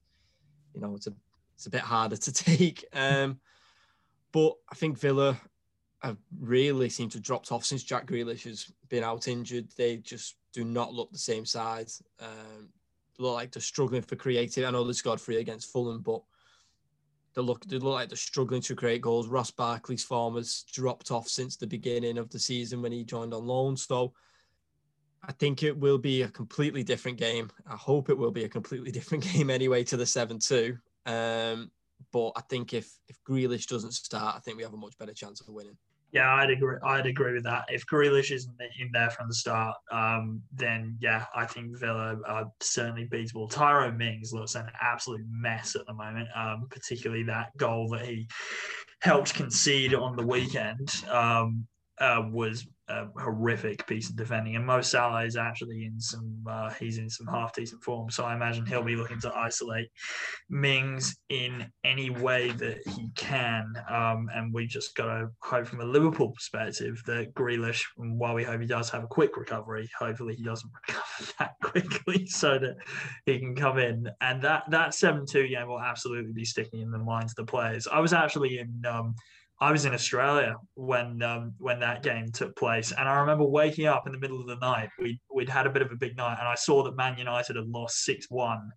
[0.74, 1.14] you know, it's a
[1.56, 2.86] it's a bit harder to take.
[2.94, 3.40] Um,
[4.32, 5.40] but I think Villa
[6.02, 9.68] have really seemed to have dropped off since Jack Grealish has been out injured.
[9.78, 12.02] They just do not look the same size.
[12.20, 12.70] Um,
[13.22, 14.66] look like they're struggling for creative.
[14.66, 16.22] I know they scored three against Fulham, but
[17.36, 19.28] they look they look like they're struggling to create goals.
[19.28, 23.34] Ross Barkley's form has dropped off since the beginning of the season when he joined
[23.34, 23.78] on loan.
[23.78, 24.14] So
[25.24, 27.50] I think it will be a completely different game.
[27.68, 30.78] I hope it will be a completely different game anyway to the seven two.
[31.06, 31.72] Um,
[32.12, 35.14] but I think if if Grealish doesn't start, I think we have a much better
[35.14, 35.78] chance of winning.
[36.12, 36.76] Yeah, I'd agree.
[36.84, 37.66] I'd agree with that.
[37.70, 42.52] If Grealish isn't in there from the start, um, then yeah, I think Villa are
[42.60, 43.50] certainly beatable.
[43.50, 48.28] Tyrone Mings looks an absolute mess at the moment, um, particularly that goal that he
[49.02, 50.92] helped concede on the weekend.
[51.10, 51.68] Um,
[52.00, 56.70] uh, was a horrific piece of defending, and Mo Salah is actually in some uh,
[56.72, 58.10] he's in some half decent form.
[58.10, 59.88] So I imagine he'll be looking to isolate
[60.50, 63.74] Mings in any way that he can.
[63.90, 68.44] Um, and we just got to hope from a Liverpool perspective that Grealish, while we
[68.44, 72.76] hope he does have a quick recovery, hopefully he doesn't recover that quickly so that
[73.26, 74.08] he can come in.
[74.22, 77.52] And that that seven two game will absolutely be sticking in the minds of the
[77.52, 77.88] players.
[77.88, 78.84] I was actually in.
[78.86, 79.16] Um,
[79.62, 83.86] I was in Australia when um, when that game took place, and I remember waking
[83.86, 84.90] up in the middle of the night.
[85.00, 87.56] We we'd had a bit of a big night, and I saw that Man United
[87.56, 88.72] had lost six one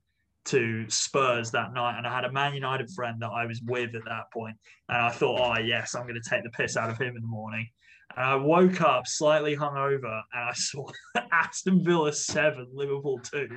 [0.47, 3.95] to Spurs that night, and I had a Man United friend that I was with
[3.95, 4.57] at that point,
[4.91, 7.23] and I thought, oh yes, I'm going to take the piss out of him in
[7.23, 7.67] the morning.
[8.17, 10.87] And I woke up slightly hungover and I saw
[11.33, 13.49] Aston Villa seven, Liverpool two,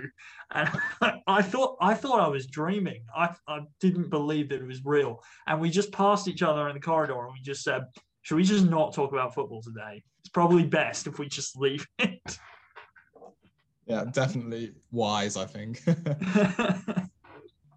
[0.52, 0.70] and
[1.28, 3.04] I thought I thought I was dreaming.
[3.16, 5.24] I, I didn't believe that it was real.
[5.46, 7.84] And we just passed each other in the corridor and we just said,
[8.24, 10.04] "Should we just not talk about football today?
[10.20, 12.40] It's probably best if we just leave it."
[13.86, 15.38] Yeah, definitely wise.
[15.38, 15.82] I think.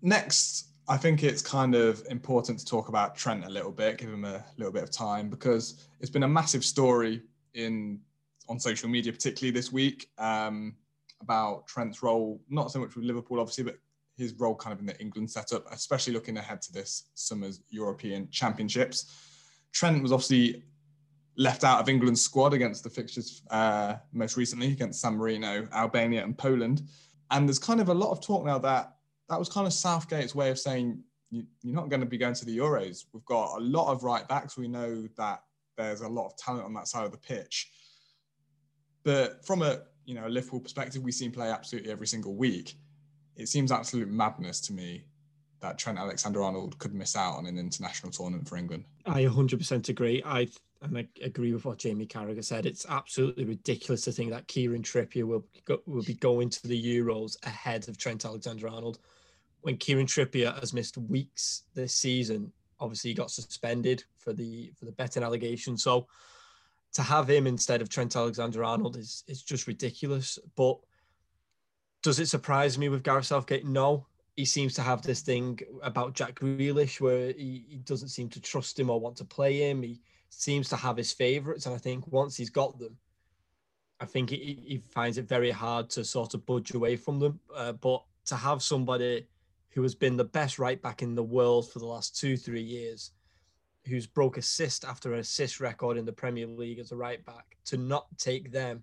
[0.03, 4.11] Next, I think it's kind of important to talk about Trent a little bit, give
[4.11, 7.22] him a little bit of time because it's been a massive story
[7.55, 8.00] in
[8.48, 10.74] on social media, particularly this week, um,
[11.20, 13.79] about Trent's role, not so much with Liverpool, obviously, but
[14.16, 18.29] his role kind of in the England setup, especially looking ahead to this summer's European
[18.33, 19.14] Championships.
[19.70, 20.64] Trent was obviously
[21.37, 26.24] left out of England's squad against the fixtures uh, most recently against San Marino, Albania,
[26.24, 26.83] and Poland.
[27.31, 28.96] And there's kind of a lot of talk now that
[29.31, 32.35] that was kind of Southgate's way of saying you, are not going to be going
[32.35, 33.07] to the Euros.
[33.12, 34.59] We've got a lot of right backs.
[34.59, 35.43] We know that
[35.79, 37.71] there's a lot of talent on that side of the pitch.
[39.05, 42.35] But from a you know a Liverpool perspective, we see him play absolutely every single
[42.35, 42.75] week.
[43.37, 45.05] It seems absolute madness to me
[45.61, 48.85] that Trent Alexander-Arnold could miss out on an international tournament for England.
[49.07, 50.23] I 100% agree.
[50.25, 50.49] I
[50.83, 52.64] and I agree with what Jamie Carragher said.
[52.66, 55.47] It's absolutely ridiculous to think that Kieran Trippier will
[55.87, 58.99] will be going to the Euros ahead of Trent Alexander-Arnold.
[59.62, 64.85] When Kieran Trippier has missed weeks this season, obviously he got suspended for the for
[64.85, 65.77] the betting allegation.
[65.77, 66.07] So
[66.94, 70.38] to have him instead of Trent Alexander-Arnold is is just ridiculous.
[70.57, 70.79] But
[72.03, 73.66] does it surprise me with Gareth Southgate?
[73.66, 74.07] No.
[74.37, 78.40] He seems to have this thing about Jack Grealish where he, he doesn't seem to
[78.40, 79.83] trust him or want to play him.
[79.83, 82.96] He seems to have his favourites, and I think once he's got them,
[84.01, 87.38] I think he, he, finds it very hard to sort of budge away from them.
[87.55, 89.27] Uh, but to have somebody
[89.70, 92.62] who has been the best right back in the world for the last two, three
[92.62, 93.12] years,
[93.87, 97.76] who's broke assist after assist record in the Premier League as a right back, to
[97.76, 98.83] not take them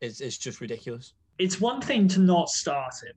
[0.00, 1.12] is, is just ridiculous.
[1.38, 3.14] It's one thing to not start him,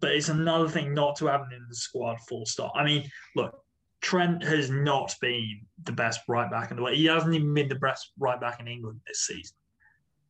[0.00, 2.72] but it's another thing not to have him in the squad full stop.
[2.74, 3.62] I mean, look,
[4.00, 6.96] Trent has not been the best right back in the world.
[6.96, 9.56] He hasn't even been the best right back in England this season.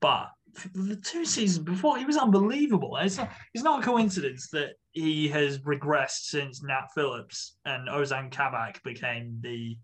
[0.01, 0.31] But
[0.75, 2.97] the two seasons before, he was unbelievable.
[2.97, 8.33] It's not, it's not a coincidence that he has regressed since Nat Phillips and Ozan
[8.33, 9.77] Kabak became the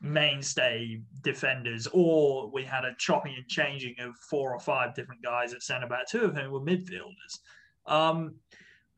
[0.00, 5.54] mainstay defenders, or we had a chopping and changing of four or five different guys
[5.54, 7.38] at centre back, two of whom were midfielders.
[7.86, 8.36] Um,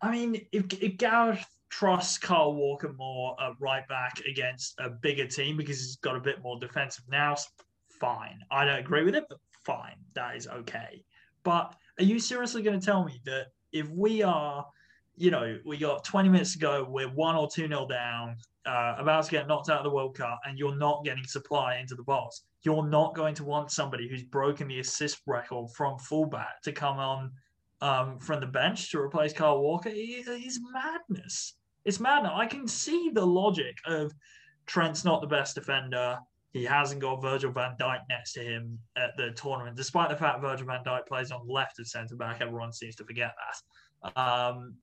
[0.03, 5.27] I mean, if, if Gareth trust Kyle Walker more at right back against a bigger
[5.27, 7.37] team because he's got a bit more defensive now.
[8.01, 8.41] Fine.
[8.51, 9.97] I don't agree with it, but fine.
[10.15, 11.05] That is okay.
[11.43, 14.65] But are you seriously going to tell me that if we are,
[15.17, 18.95] you know, we got 20 minutes to go, we're one or two nil down, uh,
[18.99, 21.95] about to get knocked out of the World Cup, and you're not getting supply into
[21.95, 26.61] the box, you're not going to want somebody who's broken the assist record from fullback
[26.63, 27.31] to come on
[27.81, 31.55] um, from the bench to replace Carl Walker is madness.
[31.85, 32.33] It's madness.
[32.35, 34.13] I can see the logic of
[34.67, 36.19] Trent's not the best defender.
[36.57, 40.41] He hasn't got Virgil van Dijk next to him at the tournament, despite the fact
[40.41, 42.41] Virgil van Dijk plays on the left of centre back.
[42.41, 44.19] Everyone seems to forget that.
[44.19, 44.75] Um,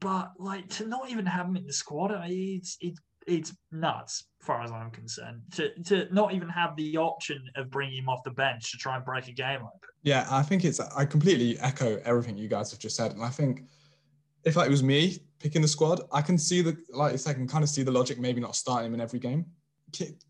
[0.00, 4.46] but like to not even have him in the squad, it's it's it's nuts, as
[4.46, 5.42] far as I'm concerned.
[5.56, 8.94] To to not even have the option of bringing him off the bench to try
[8.94, 9.88] and break a game open.
[10.02, 10.78] Yeah, I think it's.
[10.78, 13.64] I completely echo everything you guys have just said, and I think
[14.44, 17.48] if like, it was me picking the squad, I can see the like I can
[17.48, 18.20] kind of see the logic.
[18.20, 19.46] Maybe not starting him in every game.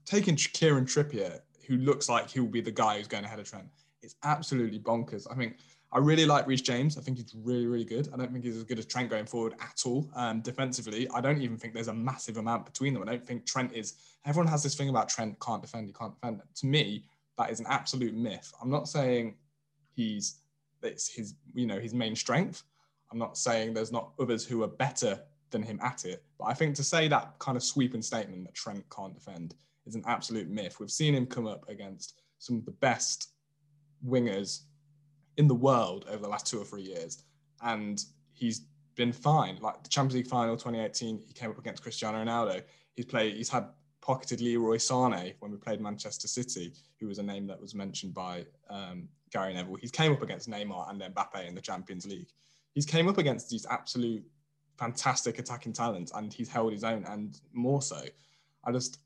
[0.04, 3.48] Taking Kieran Trippier, who looks like he will be the guy who's going ahead of
[3.48, 3.66] Trent,
[4.02, 5.26] it's absolutely bonkers.
[5.30, 5.56] I think
[5.92, 6.98] I really like Reece James.
[6.98, 8.08] I think he's really, really good.
[8.12, 10.08] I don't think he's as good as Trent going forward at all.
[10.14, 13.02] Um, defensively, I don't even think there's a massive amount between them.
[13.02, 13.94] I don't think Trent is.
[14.24, 15.86] Everyone has this thing about Trent can't defend.
[15.86, 16.42] He can't defend.
[16.56, 17.04] To me,
[17.38, 18.52] that is an absolute myth.
[18.60, 19.36] I'm not saying
[19.94, 20.40] he's
[20.82, 22.64] it's his you know his main strength.
[23.10, 26.24] I'm not saying there's not others who are better than him at it.
[26.38, 29.54] But I think to say that kind of sweeping statement that Trent can't defend
[29.86, 30.80] is an absolute myth.
[30.80, 33.30] We've seen him come up against some of the best
[34.06, 34.62] wingers
[35.36, 37.22] in the world over the last two or three years,
[37.62, 39.58] and he's been fine.
[39.60, 42.62] Like the Champions League final 2018, he came up against Cristiano Ronaldo.
[42.94, 43.36] He's played.
[43.36, 43.68] He's had
[44.00, 48.14] pocketed Leroy Sane when we played Manchester City, who was a name that was mentioned
[48.14, 49.76] by um, Gary Neville.
[49.76, 52.28] He's came up against Neymar and then Mbappe in the Champions League.
[52.72, 54.24] He's came up against these absolute
[54.78, 58.02] fantastic attacking talent and he's held his own, and more so.
[58.64, 58.98] I just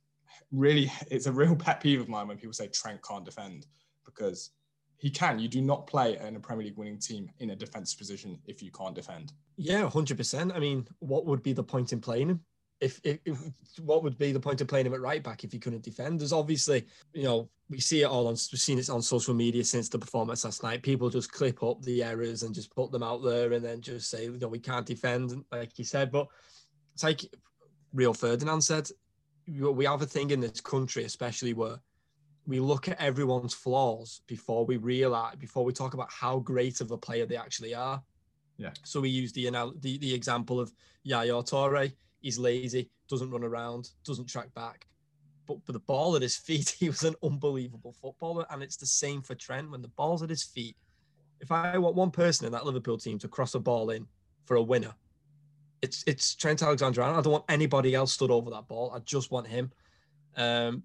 [0.52, 3.66] really, it's a real pet peeve of mine when people say Trent can't defend
[4.04, 4.50] because
[4.96, 5.38] he can.
[5.38, 8.62] You do not play in a Premier League winning team in a defensive position if
[8.62, 9.33] you can't defend.
[9.56, 10.52] Yeah, hundred percent.
[10.52, 12.40] I mean, what would be the point in playing him?
[12.80, 13.38] If, if, if,
[13.78, 16.18] what would be the point of playing him at right back if he couldn't defend?
[16.18, 19.64] There's obviously, you know, we see it all on we've seen it on social media
[19.64, 20.82] since the performance last night.
[20.82, 24.10] People just clip up the errors and just put them out there and then just
[24.10, 26.10] say, you know, we can't defend, like you said.
[26.10, 26.26] But
[26.94, 27.22] it's like
[27.92, 28.88] Rio Ferdinand said,
[29.46, 31.76] we have a thing in this country, especially where
[32.46, 36.90] we look at everyone's flaws before we realize, before we talk about how great of
[36.90, 38.02] a player they actually are.
[38.56, 38.72] Yeah.
[38.84, 39.48] So we use the
[39.80, 41.92] the, the example of Yaya Toure.
[42.20, 44.87] He's lazy, doesn't run around, doesn't track back.
[45.46, 48.46] But for the ball at his feet, he was an unbelievable footballer.
[48.50, 49.70] And it's the same for Trent.
[49.70, 50.76] When the ball's at his feet,
[51.40, 54.06] if I want one person in that Liverpool team to cross a ball in
[54.44, 54.94] for a winner,
[55.83, 57.18] it's it's Trent Alexander-Arnold.
[57.18, 58.92] I don't want anybody else stood over that ball.
[58.94, 59.72] I just want him.
[60.37, 60.83] Um,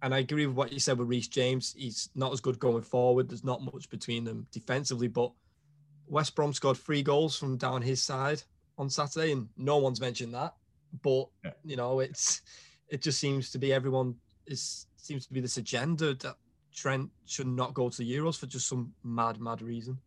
[0.00, 1.74] and I agree with what you said with Reece James.
[1.76, 3.28] He's not as good going forward.
[3.28, 5.32] There's not much between them defensively, but
[6.06, 8.42] West Brom scored three goals from down his side
[8.78, 10.54] on Saturday, and no one's mentioned that.
[11.02, 11.52] But yeah.
[11.64, 12.42] you know, it's
[12.88, 14.14] it just seems to be everyone
[14.46, 16.36] is seems to be this agenda that
[16.74, 19.98] Trent should not go to the Euros for just some mad, mad reason.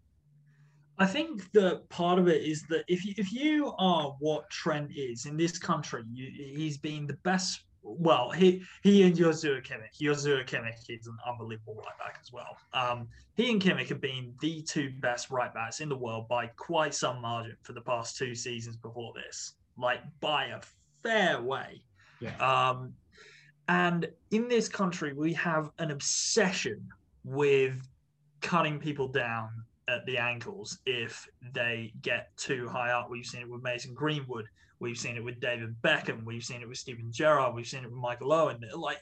[0.98, 4.92] I think that part of it is that if you, if you are what Trent
[4.96, 10.00] is in this country, you, he's been the best well, he he and Joshua Kimmich.
[10.00, 12.56] Joshua Kimmich is an unbelievable right back as well.
[12.74, 16.48] Um, he and Kimmich have been the two best right backs in the world by
[16.58, 20.60] quite some margin for the past two seasons before this, like by a
[21.04, 21.82] fair way.
[22.20, 22.38] Yeah.
[22.38, 22.94] Um,
[23.68, 26.88] and in this country, we have an obsession
[27.24, 27.76] with
[28.42, 29.50] cutting people down
[29.88, 33.10] at the ankles if they get too high up.
[33.10, 34.46] We've seen it with Mason Greenwood.
[34.80, 36.24] We've seen it with David Beckham.
[36.26, 37.54] We've seen it with Steven Gerrard.
[37.54, 38.60] We've seen it with Michael Owen.
[38.76, 39.00] Like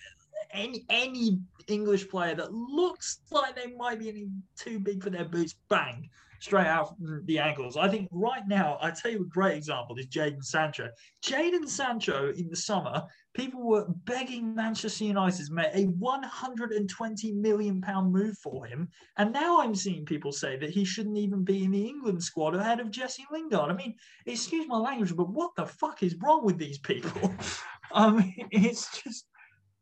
[0.52, 5.56] any any English player that looks like they might be too big for their boots,
[5.70, 7.78] bang, straight out the ankles.
[7.78, 10.90] I think right now, I tell you a great example is Jadon Sancho.
[11.24, 17.82] Jadon Sancho in the summer, people were begging Manchester United to make a 120 million
[17.82, 21.64] pound move for him, and now I'm seeing people say that he shouldn't even be
[21.64, 23.70] in the England squad ahead of Jesse Lingard.
[23.70, 27.34] I mean, excuse my language, but what the fuck is wrong with these people?
[27.92, 29.26] um, it's just.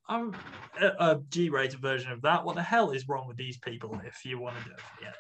[0.10, 0.34] I'm
[0.80, 2.46] a, a G-rated version of that.
[2.46, 4.00] What the hell is wrong with these people?
[4.06, 5.12] If you want to do it, yeah.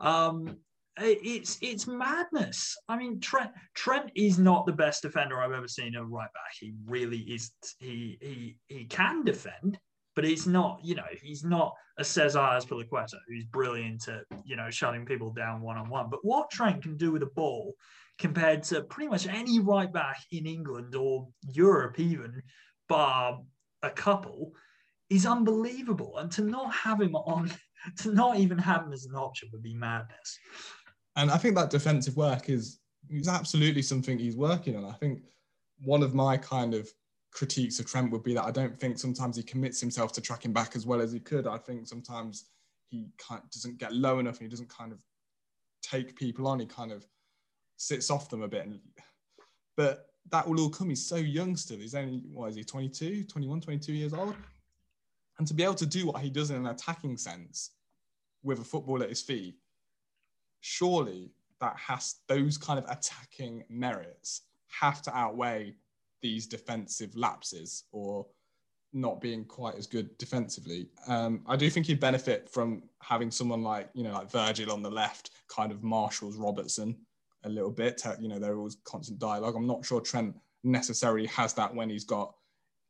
[0.00, 0.58] Um,
[0.98, 2.76] it's it's madness.
[2.88, 6.52] I mean, Trent Trent is not the best defender I've ever seen a right back.
[6.58, 7.50] He really is.
[7.78, 9.78] He he he can defend,
[10.14, 10.80] but he's not.
[10.82, 15.62] You know, he's not a Cesar Azpilicueta who's brilliant at you know shutting people down
[15.62, 16.10] one on one.
[16.10, 17.74] But what Trent can do with a ball,
[18.18, 22.42] compared to pretty much any right back in England or Europe, even
[22.88, 23.40] bar
[23.82, 24.52] a couple,
[25.08, 26.18] is unbelievable.
[26.18, 27.50] And to not have him on,
[27.98, 30.38] to not even have him as an option would be madness.
[31.16, 32.78] And I think that defensive work is
[33.10, 34.84] is absolutely something he's working on.
[34.84, 35.22] I think
[35.84, 36.90] one of my kind of
[37.32, 40.52] critiques of Trent would be that I don't think sometimes he commits himself to tracking
[40.52, 41.46] back as well as he could.
[41.46, 42.46] I think sometimes
[42.88, 43.06] he
[43.52, 45.02] doesn't get low enough and he doesn't kind of
[45.82, 46.60] take people on.
[46.60, 47.06] He kind of
[47.76, 48.66] sits off them a bit.
[48.66, 48.80] And,
[49.76, 50.90] but that will all come.
[50.90, 51.78] He's so young still.
[51.78, 54.36] He's only, what is he, 22, 21, 22 years old?
[55.38, 57.70] And to be able to do what he does in an attacking sense
[58.42, 59.56] with a football at his feet
[60.62, 65.74] surely that has those kind of attacking merits have to outweigh
[66.22, 68.26] these defensive lapses or
[68.92, 70.88] not being quite as good defensively.
[71.06, 74.82] Um, I do think he'd benefit from having someone like, you know, like Virgil on
[74.82, 76.96] the left, kind of marshals Robertson
[77.44, 78.02] a little bit.
[78.20, 79.54] You know, they're always constant dialogue.
[79.56, 82.34] I'm not sure Trent necessarily has that when he's got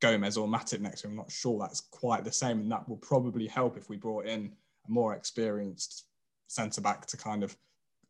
[0.01, 1.13] Gomez or Matip next to him.
[1.13, 2.61] I'm not sure that's quite the same.
[2.61, 4.53] And that will probably help if we brought in
[4.87, 6.07] a more experienced
[6.53, 7.57] centre back to kind of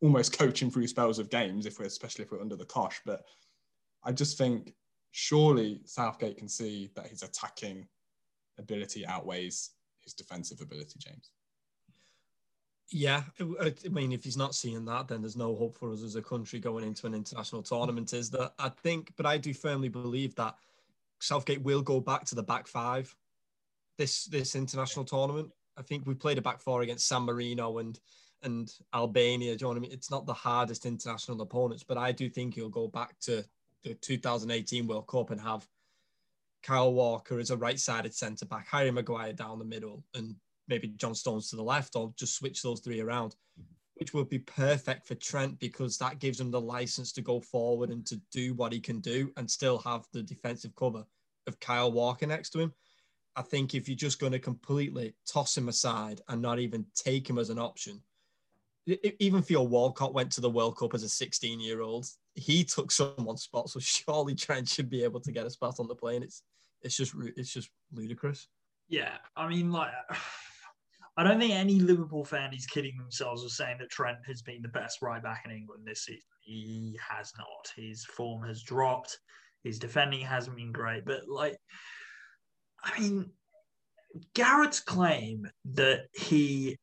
[0.01, 2.99] almost coaching through spells of games if we're especially if we're under the cosh.
[3.05, 3.23] But
[4.03, 4.73] I just think
[5.11, 7.87] surely Southgate can see that his attacking
[8.59, 9.71] ability outweighs
[10.01, 11.31] his defensive ability, James.
[12.89, 16.15] Yeah, I mean, if he's not seeing that, then there's no hope for us as
[16.15, 18.11] a country going into an international tournament.
[18.11, 20.55] Is that I think, but I do firmly believe that
[21.19, 23.15] Southgate will go back to the back five
[23.97, 27.99] this this international tournament I think we played a back four against San Marino and
[28.43, 29.55] and Albania.
[29.55, 29.91] Do you know what I mean?
[29.91, 33.43] It's not the hardest international opponents, but I do think he'll go back to
[33.83, 35.67] the 2018 World Cup and have
[36.61, 40.35] Kyle Walker as a right-sided centre back, Harry Maguire down the middle, and
[40.67, 43.35] maybe John Stones to the left, or just switch those three around,
[43.95, 47.89] which would be perfect for Trent because that gives him the license to go forward
[47.89, 51.05] and to do what he can do and still have the defensive cover
[51.47, 52.73] of Kyle Walker next to him.
[53.35, 57.29] I think if you're just going to completely toss him aside and not even take
[57.29, 58.01] him as an option,
[58.85, 62.05] even Theo Walcott went to the World Cup as a 16 year old.
[62.35, 65.87] He took someone's spot, so surely Trent should be able to get a spot on
[65.87, 66.23] the plane.
[66.23, 66.43] It's
[66.81, 68.47] it's just it's just ludicrous.
[68.89, 69.91] Yeah, I mean, like,
[71.17, 74.61] I don't think any Liverpool fan is kidding themselves with saying that Trent has been
[74.61, 76.21] the best right back in England this season.
[76.41, 77.71] He has not.
[77.75, 79.17] His form has dropped.
[79.63, 81.57] His defending hasn't been great, but like,
[82.83, 83.31] I mean,
[84.33, 86.77] Gareth's claim that he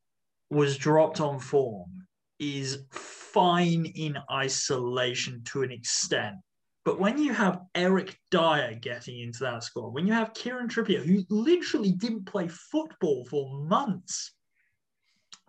[0.51, 2.07] was dropped on form
[2.39, 6.37] is fine in isolation to an extent.
[6.85, 11.05] But when you have Eric Dier getting into that squad, when you have Kieran Trippier,
[11.05, 14.33] who literally didn't play football for months,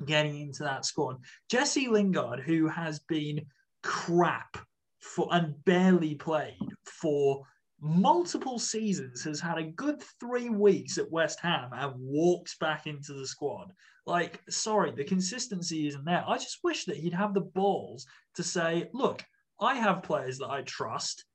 [0.05, 1.17] getting into that squad,
[1.49, 3.45] Jesse Lingard, who has been
[3.81, 4.57] crap
[4.99, 7.43] for and barely played for
[7.81, 13.13] multiple seasons, has had a good three weeks at West Ham and walks back into
[13.13, 13.71] the squad.
[14.05, 16.23] Like, sorry, the consistency isn't there.
[16.27, 18.05] I just wish that he'd have the balls
[18.35, 19.23] to say, look,
[19.59, 21.25] I have players that I trust.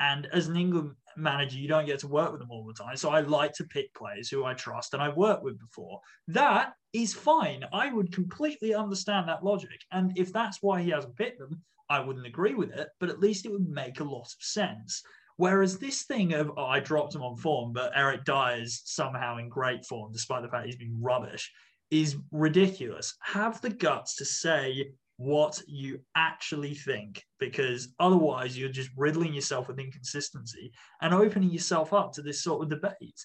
[0.00, 2.96] And as an England manager, you don't get to work with them all the time.
[2.96, 6.00] So I like to pick players who I trust and I've worked with before.
[6.28, 7.64] That is fine.
[7.72, 9.80] I would completely understand that logic.
[9.92, 13.20] And if that's why he hasn't picked them, I wouldn't agree with it, but at
[13.20, 15.02] least it would make a lot of sense.
[15.36, 19.36] Whereas this thing of, oh, I dropped him on form, but Eric Dier is somehow
[19.36, 21.52] in great form, despite the fact he's been rubbish,
[21.90, 23.14] is ridiculous.
[23.22, 29.68] Have the guts to say what you actually think, because otherwise you're just riddling yourself
[29.68, 33.24] with inconsistency and opening yourself up to this sort of debate.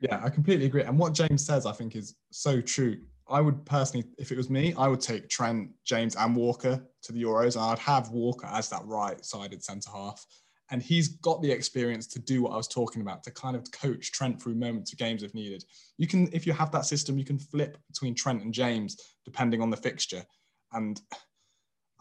[0.00, 0.82] Yeah, I completely agree.
[0.82, 2.96] And what James says, I think, is so true.
[3.28, 7.12] I would personally, if it was me, I would take Trent, James, and Walker to
[7.12, 10.24] the Euros, and I'd have Walker as that right-sided centre half.
[10.70, 13.70] And he's got the experience to do what I was talking about, to kind of
[13.72, 15.64] coach Trent through moments of games if needed.
[15.98, 19.62] You can, if you have that system, you can flip between Trent and James depending
[19.62, 20.24] on the fixture.
[20.72, 21.00] And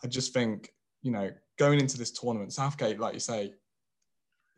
[0.03, 3.53] I just think, you know, going into this tournament, Southgate, like you say,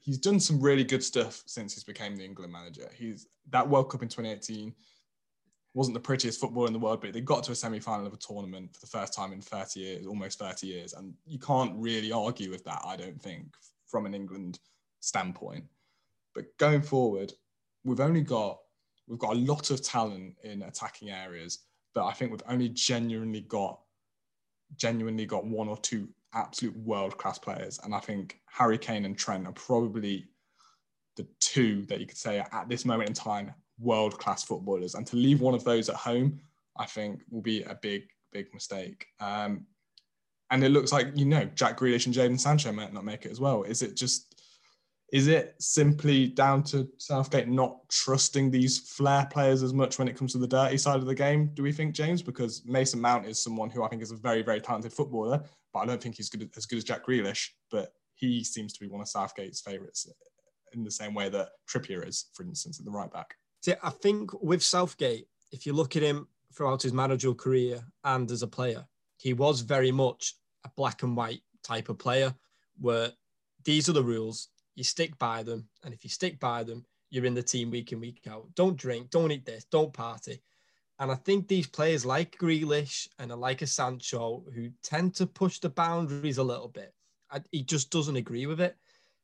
[0.01, 2.89] he's done some really good stuff since he's became the England manager.
[2.93, 4.73] He's that World Cup in 2018
[5.73, 8.17] wasn't the prettiest football in the world, but they got to a semi-final of a
[8.17, 12.11] tournament for the first time in 30 years, almost 30 years, and you can't really
[12.11, 12.81] argue with that.
[12.85, 13.45] I don't think
[13.91, 14.59] from an England
[15.01, 15.65] standpoint.
[16.33, 17.33] But going forward,
[17.83, 18.59] we've only got
[19.07, 21.59] we've got a lot of talent in attacking areas,
[21.93, 23.79] but I think we've only genuinely got
[24.77, 29.17] genuinely got one or two absolute world class players, and I think Harry Kane and
[29.17, 30.25] Trent are probably
[31.17, 34.95] the two that you could say at this moment in time world class footballers.
[34.95, 36.39] And to leave one of those at home,
[36.77, 39.07] I think will be a big big mistake.
[39.19, 39.65] Um,
[40.51, 43.31] and it looks like you know Jack Grealish and Jadon Sancho might not make it
[43.31, 43.63] as well.
[43.63, 44.35] Is it just
[45.11, 50.15] is it simply down to Southgate not trusting these flair players as much when it
[50.15, 51.49] comes to the dirty side of the game?
[51.53, 52.21] Do we think James?
[52.21, 55.43] Because Mason Mount is someone who I think is a very very talented footballer,
[55.73, 57.49] but I don't think he's good as good as Jack Grealish.
[57.71, 60.07] But he seems to be one of Southgate's favourites
[60.73, 63.35] in the same way that Trippier is, for instance, at the right back.
[63.61, 68.29] See, I think with Southgate, if you look at him throughout his managerial career and
[68.31, 68.85] as a player,
[69.17, 72.33] he was very much a black and white type of player
[72.79, 73.11] where
[73.63, 75.67] these are the rules, you stick by them.
[75.83, 78.47] And if you stick by them, you're in the team week in, week out.
[78.55, 80.41] Don't drink, don't eat this, don't party.
[80.99, 85.59] And I think these players like Grealish and like a Sancho who tend to push
[85.59, 86.93] the boundaries a little bit,
[87.31, 88.75] I, he just doesn't agree with it.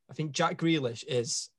[0.09, 1.49] I think Jack Grealish is,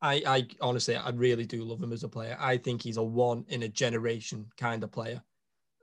[0.00, 2.36] I, I honestly, I really do love him as a player.
[2.38, 5.22] I think he's a one in a generation kind of player.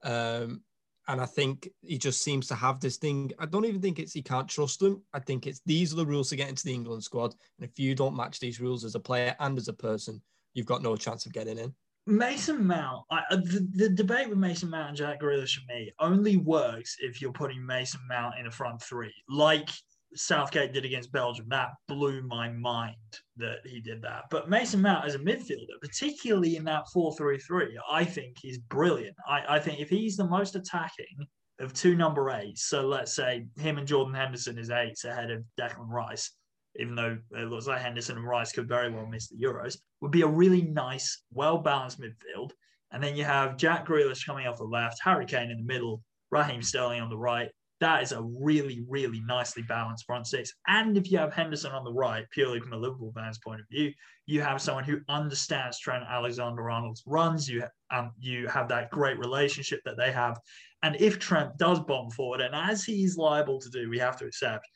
[0.04, 0.62] Um,
[1.10, 3.32] and I think he just seems to have this thing.
[3.40, 5.02] I don't even think it's he can't trust them.
[5.12, 7.34] I think it's these are the rules to get into the England squad.
[7.58, 10.22] And if you don't match these rules as a player and as a person,
[10.54, 11.74] you've got no chance of getting in.
[12.06, 15.92] Mason Mount, I, uh, the, the debate with Mason Mount and Jack Grealish for me
[16.00, 19.70] only works if you're putting Mason Mount in a front three, like
[20.16, 21.46] Southgate did against Belgium.
[21.50, 22.96] That blew my mind
[23.38, 24.24] that he did that.
[24.32, 28.58] But Mason Mount as a midfielder, particularly in that 4 3 3, I think he's
[28.58, 29.16] brilliant.
[29.28, 31.28] I, I think if he's the most attacking
[31.60, 35.44] of two number eights, so let's say him and Jordan Henderson is eights ahead of
[35.60, 36.32] Declan Rice,
[36.78, 40.12] even though it looks like Henderson and Rice could very well miss the Euros, would
[40.12, 42.52] be a really nice, well balanced midfield.
[42.92, 46.02] And then you have Jack Grealish coming off the left, Harry Kane in the middle,
[46.32, 47.50] Raheem Sterling on the right.
[47.80, 50.54] That is a really, really nicely balanced front six.
[50.68, 53.68] And if you have Henderson on the right, purely from a Liverpool fan's point of
[53.72, 53.94] view,
[54.26, 57.48] you have someone who understands Trent Alexander-Arnold's runs.
[57.48, 60.38] You um, you have that great relationship that they have.
[60.84, 64.26] And if Trent does bomb forward, and as he's liable to do, we have to
[64.26, 64.68] accept,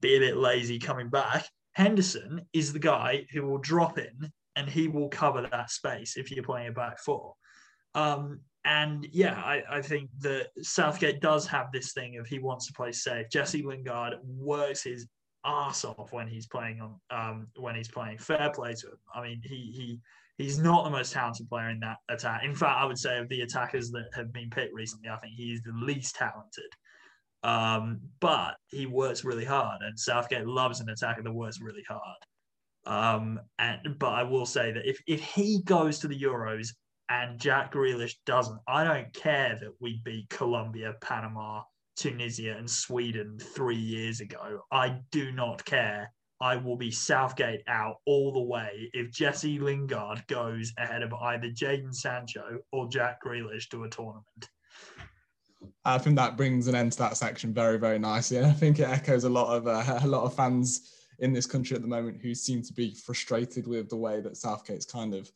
[0.00, 1.46] be a bit lazy coming back.
[1.72, 6.30] Henderson is the guy who will drop in and he will cover that space if
[6.30, 7.34] you're playing a back four.
[7.94, 12.66] Um, and yeah, I, I, think that Southgate does have this thing of he wants
[12.66, 13.28] to play safe.
[13.30, 15.06] Jesse Lingard works his
[15.44, 18.18] ass off when he's playing on um, when he's playing.
[18.18, 18.98] Fair play to him.
[19.14, 20.00] I mean, he he
[20.38, 22.42] he's not the most talented player in that attack.
[22.44, 25.34] In fact, I would say of the attackers that have been picked recently, I think
[25.34, 26.70] he's the least talented.
[27.42, 32.00] Um, but he works really hard, and Southgate loves an attacker that works really hard.
[32.86, 36.68] Um, and but I will say that if if he goes to the Euros
[37.08, 41.62] and Jack Grealish doesn't, I don't care that we beat Colombia, Panama,
[41.96, 44.60] Tunisia, and Sweden three years ago.
[44.72, 46.12] I do not care.
[46.40, 51.48] I will be Southgate out all the way if Jesse Lingard goes ahead of either
[51.48, 54.48] Jadon Sancho or Jack Grealish to a tournament.
[55.84, 58.78] I think that brings an end to that section very, very nicely, and I think
[58.78, 60.90] it echoes a lot of uh, a lot of fans
[61.20, 64.36] in this country at the moment who seem to be frustrated with the way that
[64.36, 65.30] Southgate's kind of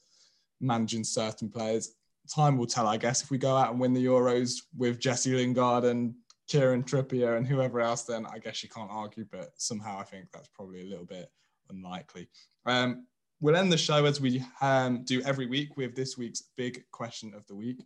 [0.60, 1.94] managing certain players.
[2.34, 5.34] Time will tell, I guess, if we go out and win the Euros with Jesse
[5.34, 6.14] Lingard and
[6.46, 9.24] Kieran Trippier and whoever else, then I guess you can't argue.
[9.30, 11.30] But somehow I think that's probably a little bit
[11.70, 12.28] unlikely.
[12.66, 13.06] Um,
[13.40, 17.34] we'll end the show as we um, do every week with this week's big question
[17.34, 17.82] of the week.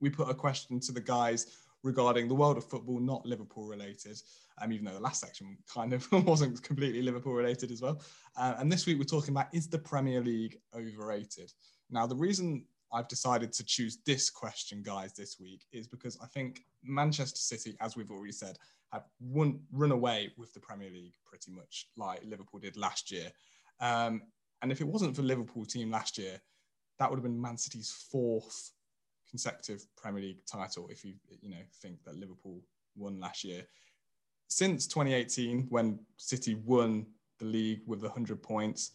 [0.00, 1.46] We put a question to the guys
[1.82, 4.20] regarding the world of football, not Liverpool related,
[4.60, 8.00] um, even though the last section kind of wasn't completely Liverpool related as well.
[8.36, 11.52] Uh, and this week we're talking about is the Premier League overrated?
[11.90, 16.26] Now, the reason I've decided to choose this question, guys, this week is because I
[16.26, 18.56] think Manchester City, as we've already said,
[18.92, 23.30] have won, run away with the Premier League pretty much like Liverpool did last year.
[23.80, 24.22] Um,
[24.62, 26.40] and if it wasn't for Liverpool team last year,
[26.98, 28.72] that would have been Man City's fourth
[29.28, 30.88] consecutive Premier League title.
[30.90, 32.60] If you you know think that Liverpool
[32.96, 33.64] won last year,
[34.48, 37.06] since 2018 when City won
[37.38, 38.92] the league with 100 points,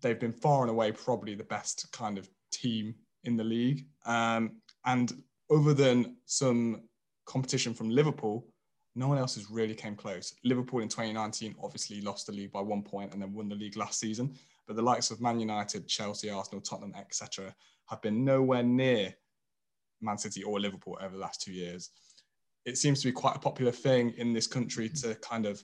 [0.00, 3.86] they've been far and away probably the best kind of team in the league.
[4.06, 5.12] Um, and
[5.50, 6.82] other than some
[7.26, 8.46] competition from Liverpool,
[8.94, 10.34] no one else has really came close.
[10.44, 13.76] Liverpool in 2019 obviously lost the league by one point and then won the league
[13.76, 14.34] last season.
[14.66, 17.54] But the likes of Man United, Chelsea, Arsenal, Tottenham, etc.,
[17.86, 19.14] have been nowhere near
[20.00, 21.90] Man City or Liverpool over the last two years.
[22.64, 25.62] It seems to be quite a popular thing in this country to kind of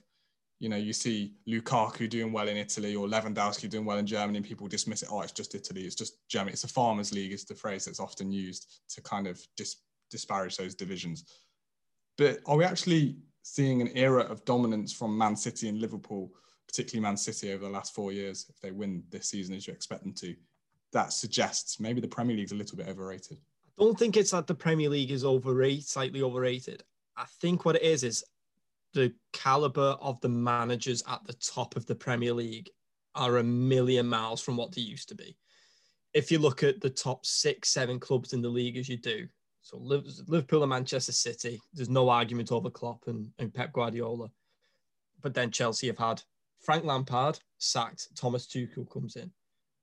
[0.65, 4.37] you know, you see Lukaku doing well in Italy or Lewandowski doing well in Germany,
[4.37, 5.09] and people dismiss it.
[5.11, 5.83] Oh, it's just Italy.
[5.83, 6.53] It's just Germany.
[6.53, 7.33] It's a farmers' league.
[7.33, 11.25] Is the phrase that's often used to kind of dis- disparage those divisions.
[12.17, 16.31] But are we actually seeing an era of dominance from Man City and Liverpool,
[16.67, 18.47] particularly Man City, over the last four years?
[18.49, 20.35] If they win this season as you expect them to,
[20.93, 23.37] that suggests maybe the Premier League's a little bit overrated.
[23.77, 26.81] I don't think it's that the Premier League is overrated, slightly overrated.
[27.15, 28.25] I think what it is is
[28.95, 32.69] the caliber of the managers at the top of the Premier League
[33.13, 35.37] are a million miles from what they used to be.
[36.13, 39.27] If you look at the top six, seven clubs in the league as you do,
[39.61, 44.29] so Liverpool and Manchester City, there's no argument over Klopp and, and Pep Guardiola.
[45.21, 46.21] But then Chelsea have had
[46.61, 49.29] Frank Lampard sacked, Thomas Tuchel comes in.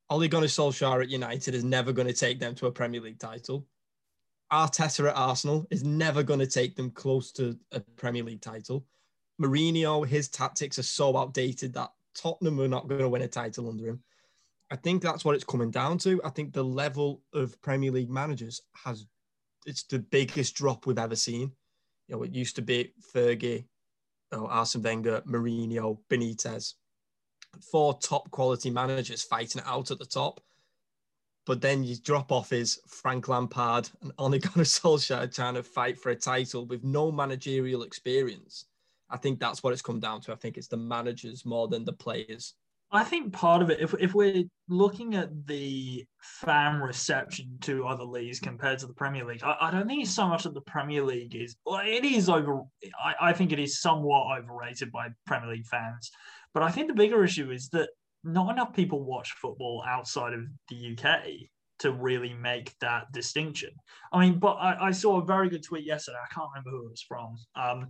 [0.09, 3.21] Ole Gunnar Solskjaer at United is never going to take them to a Premier League
[3.21, 3.67] title.
[4.53, 8.87] Arteta at Arsenal is never going to take them close to a Premier League title.
[9.41, 13.69] Mourinho, his tactics are so outdated that Tottenham are not going to win a title
[13.69, 14.03] under him.
[14.71, 16.21] I think that's what it's coming down to.
[16.25, 19.07] I think the level of Premier League managers has
[19.67, 21.53] it's the biggest drop we've ever seen.
[22.09, 23.65] You know, it used to be Fergie,
[24.33, 26.75] know, Arsene Wenger, Mourinho, Benitez,
[27.61, 30.41] four top quality managers fighting it out at the top.
[31.45, 35.99] But then you drop off is Frank Lampard and Ole Gunnar Solskjaer trying to fight
[35.99, 38.67] for a title with no managerial experience.
[39.13, 40.33] I think that's what it's come down to.
[40.33, 42.55] I think it's the managers more than the players.
[42.91, 48.05] I think part of it, if, if we're looking at the fan reception to other
[48.05, 50.61] leagues compared to the Premier League, I, I don't think it's so much that the
[50.63, 52.63] Premier League is, well, it is over,
[53.03, 56.11] I, I think it is somewhat overrated by Premier League fans.
[56.53, 57.89] But I think the bigger issue is that
[58.25, 61.23] not enough people watch football outside of the UK
[61.79, 63.71] to really make that distinction.
[64.13, 66.19] I mean, but I, I, saw a very good tweet yesterday.
[66.19, 67.35] I can't remember who it was from.
[67.57, 67.89] Um,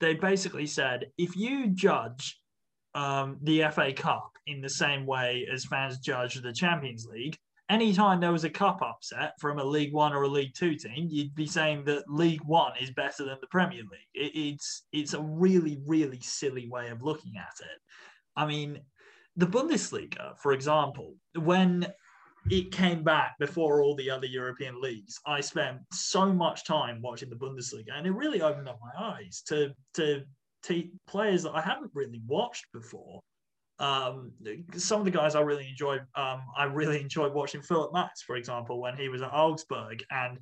[0.00, 2.38] they basically said if you judge
[2.94, 7.36] um, the FA Cup in the same way as fans judge the Champions League,
[7.68, 11.06] anytime there was a cup upset from a League One or a League Two team,
[11.08, 14.10] you'd be saying that League One is better than the Premier League.
[14.14, 17.80] It, it's it's a really really silly way of looking at it.
[18.36, 18.80] I mean,
[19.36, 21.86] the Bundesliga, for example, when
[22.48, 27.28] it came back before all the other European leagues, I spent so much time watching
[27.28, 30.22] the Bundesliga, and it really opened up my eyes to to,
[30.64, 33.20] to players that I hadn't really watched before
[33.80, 34.32] um,
[34.76, 38.36] some of the guys I really enjoyed, um, I really enjoyed watching Philipp Max, for
[38.36, 40.38] example, when he was at Augsburg, and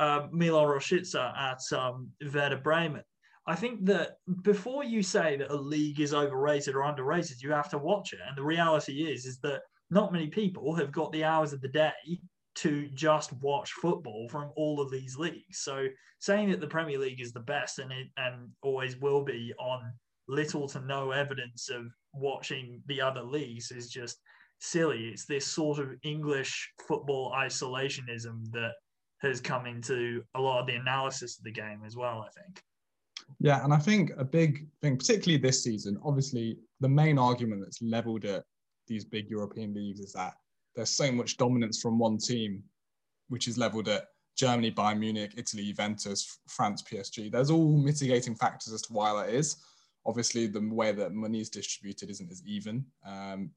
[0.00, 3.02] Milot Rashica at um, Werder Bremen.
[3.46, 7.70] I think that before you say that a league is overrated or underrated, you have
[7.70, 8.18] to watch it.
[8.26, 11.68] And the reality is, is that not many people have got the hours of the
[11.68, 12.20] day
[12.56, 15.60] to just watch football from all of these leagues.
[15.60, 15.86] So
[16.18, 19.92] saying that the Premier League is the best and it and always will be on
[20.26, 24.18] little to no evidence of watching the other leagues is just
[24.60, 25.08] silly.
[25.08, 28.72] It's this sort of English football isolationism that
[29.20, 32.60] has come into a lot of the analysis of the game as well, I think.
[33.40, 37.82] Yeah, and I think a big thing, particularly this season, obviously the main argument that's
[37.82, 38.44] leveled at
[38.88, 40.34] these big European leagues is that
[40.74, 42.62] there's so much dominance from one team,
[43.28, 44.04] which is leveled at
[44.36, 47.30] Germany, Bayern Munich, Italy, Juventus, France, PSG.
[47.30, 49.56] There's all mitigating factors as to why that is
[50.08, 52.84] obviously the way that money is distributed isn't as even.
[53.06, 53.50] Um,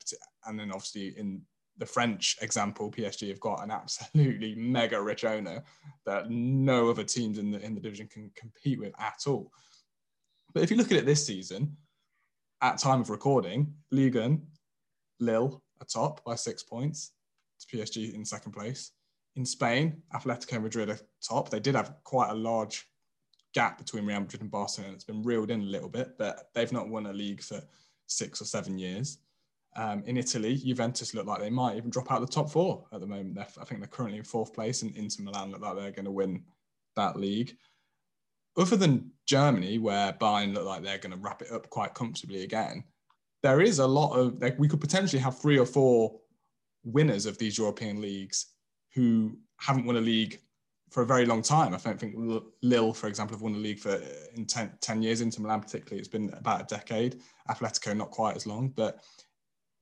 [0.45, 1.41] and then obviously in
[1.77, 5.63] the French example, PSG have got an absolutely mega rich owner
[6.05, 9.51] that no other teams in the in the division can compete with at all.
[10.53, 11.77] But if you look at it this season,
[12.61, 14.41] at time of recording, Ligue 1,
[15.21, 17.11] Lille atop by six points.
[17.57, 18.91] It's PSG in second place.
[19.35, 21.49] In Spain, Atletico Madrid are top.
[21.49, 22.85] They did have quite a large
[23.53, 24.93] gap between Real Madrid and Barcelona.
[24.93, 27.61] It's been reeled in a little bit, but they've not won a league for
[28.07, 29.19] six or seven years.
[29.75, 32.85] Um, in Italy, Juventus look like they might even drop out of the top four
[32.91, 33.35] at the moment.
[33.35, 36.05] They're, I think they're currently in fourth place, and Inter Milan look like they're going
[36.05, 36.43] to win
[36.97, 37.55] that league.
[38.57, 42.43] Other than Germany, where Bayern look like they're going to wrap it up quite comfortably
[42.43, 42.83] again,
[43.43, 46.19] there is a lot of like we could potentially have three or four
[46.83, 48.47] winners of these European leagues
[48.93, 50.39] who haven't won a league
[50.89, 51.73] for a very long time.
[51.73, 52.15] I don't think
[52.61, 54.01] Lille, for example, have won the league for uh,
[54.35, 55.21] in 10, 10 years.
[55.21, 57.21] Inter Milan, particularly, it's been about a decade.
[57.49, 58.69] Atletico, not quite as long.
[58.69, 59.01] But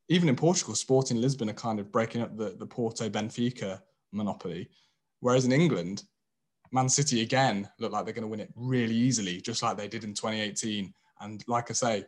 [0.07, 3.81] even in Portugal, Sporting Lisbon are kind of breaking up the, the Porto Benfica
[4.11, 4.69] monopoly.
[5.19, 6.03] Whereas in England,
[6.71, 9.87] Man City again look like they're going to win it really easily, just like they
[9.87, 10.93] did in 2018.
[11.21, 12.05] And like I say,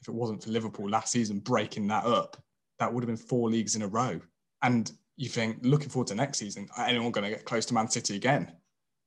[0.00, 2.36] if it wasn't for Liverpool last season breaking that up,
[2.78, 4.20] that would have been four leagues in a row.
[4.62, 7.74] And you think looking forward to next season, are anyone going to get close to
[7.74, 8.52] Man City again?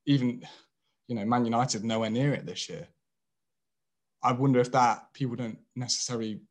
[0.06, 0.44] Even,
[1.08, 2.88] you know, Man United nowhere near it this year.
[4.22, 6.42] I wonder if that people don't necessarily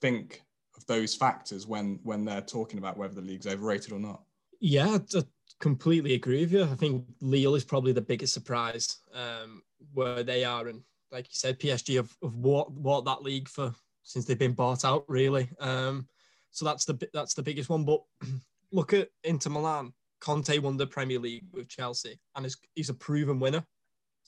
[0.00, 0.42] think
[0.76, 4.22] of those factors when when they're talking about whether the league's overrated or not.
[4.60, 5.22] Yeah, I
[5.60, 6.64] completely agree with you.
[6.64, 9.62] I think Lille is probably the biggest surprise um,
[9.94, 10.82] where they are, and
[11.12, 15.04] like you said, PSG have, have walked, that league for since they've been bought out,
[15.08, 15.48] really.
[15.60, 16.08] Um,
[16.50, 17.84] so that's the that's the biggest one.
[17.84, 18.02] But
[18.72, 19.92] look at Inter Milan.
[20.20, 23.64] Conte won the Premier League with Chelsea, and he's a proven winner.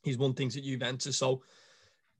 [0.02, 1.16] He's won things at Juventus.
[1.16, 1.42] So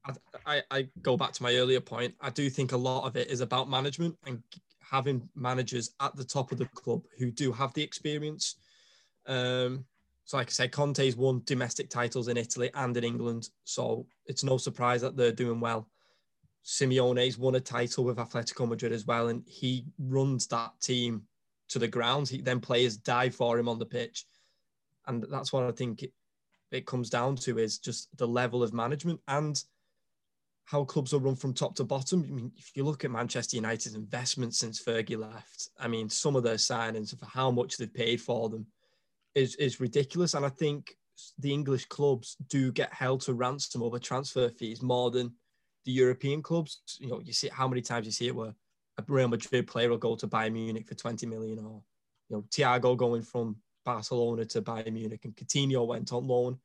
[0.05, 0.13] I,
[0.45, 2.15] I, I go back to my earlier point.
[2.19, 4.41] I do think a lot of it is about management and
[4.81, 8.55] having managers at the top of the club who do have the experience.
[9.27, 9.85] Um,
[10.29, 14.43] so, like I said, Conte's won domestic titles in Italy and in England, so it's
[14.43, 15.89] no surprise that they're doing well.
[16.63, 21.23] Simeone's won a title with Atletico Madrid as well, and he runs that team
[21.69, 22.29] to the ground.
[22.29, 24.27] He, then players die for him on the pitch,
[25.07, 26.13] and that's what I think it,
[26.69, 29.59] it comes down to is just the level of management and
[30.65, 32.23] how clubs are run from top to bottom.
[32.29, 36.35] I mean, if you look at Manchester United's investment since Fergie left, I mean, some
[36.35, 38.67] of their signings for how much they've paid for them
[39.35, 40.33] is is ridiculous.
[40.33, 40.95] And I think
[41.37, 45.33] the English clubs do get held to ransom over transfer fees more than
[45.85, 46.81] the European clubs.
[46.99, 48.53] You know, you see how many times you see it where
[48.97, 51.81] a Real Madrid player will go to Bayern Munich for 20 million, or
[52.29, 56.59] you know, Thiago going from Barcelona to Bayern Munich, and Coutinho went on loan.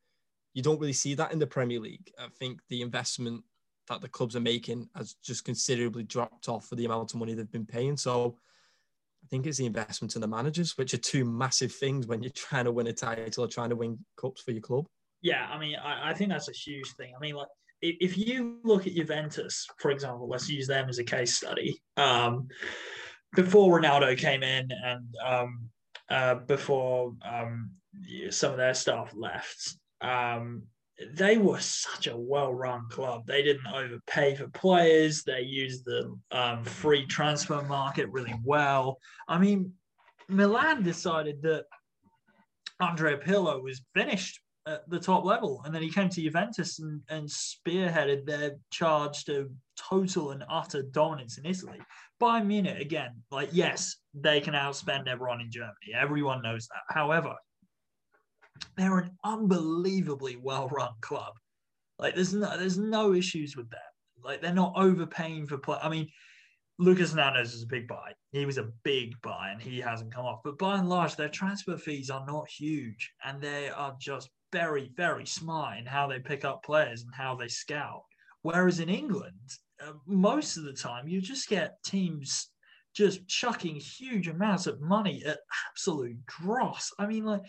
[0.53, 2.11] You don't really see that in the Premier League.
[2.19, 3.43] I think the investment
[3.87, 7.33] that the clubs are making has just considerably dropped off for the amount of money
[7.33, 7.97] they've been paying.
[7.97, 8.37] So
[9.25, 12.31] I think it's the investment in the managers, which are two massive things when you're
[12.31, 14.85] trying to win a title or trying to win cups for your club.
[15.21, 17.13] Yeah, I mean, I, I think that's a huge thing.
[17.17, 17.47] I mean, like
[17.81, 21.81] if you look at Juventus, for example, let's use them as a case study.
[21.97, 22.49] Um,
[23.35, 25.69] before Ronaldo came in and um,
[26.09, 27.71] uh, before um,
[28.29, 30.63] some of their staff left, um,
[31.13, 33.25] they were such a well-run club.
[33.25, 35.23] They didn't overpay for players.
[35.23, 38.99] They used the um, free transfer market really well.
[39.27, 39.73] I mean,
[40.29, 41.65] Milan decided that
[42.79, 45.61] Andrea Pirlo was finished at the top level.
[45.65, 50.81] And then he came to Juventus and, and spearheaded their charge to total and utter
[50.81, 51.79] dominance in Italy.
[52.21, 55.93] Bayern Munich, again, like, yes, they can outspend everyone in Germany.
[55.93, 56.93] Everyone knows that.
[56.93, 57.35] However,
[58.77, 61.33] they're an unbelievably well-run club.
[61.97, 63.91] Like, there's no, there's no issues with that.
[64.23, 65.77] Like, they're not overpaying for play.
[65.81, 66.09] I mean,
[66.77, 68.13] Lucas Hernandez is a big buy.
[68.31, 70.41] He was a big buy and he hasn't come off.
[70.43, 74.91] But by and large, their transfer fees are not huge and they are just very,
[74.95, 78.03] very smart in how they pick up players and how they scout.
[78.41, 79.31] Whereas in England,
[79.81, 82.49] uh, most of the time, you just get teams
[82.93, 85.39] just chucking huge amounts of money at
[85.69, 86.91] absolute dross.
[86.99, 87.41] I mean, like,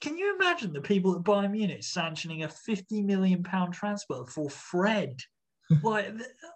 [0.00, 4.50] can you imagine the people at Bayern Munich sanctioning a 50 million pound transfer for
[4.50, 5.20] Fred?
[5.82, 6.12] like,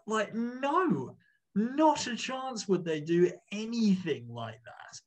[0.07, 1.16] like, no,
[1.55, 5.01] not a chance would they do anything like that.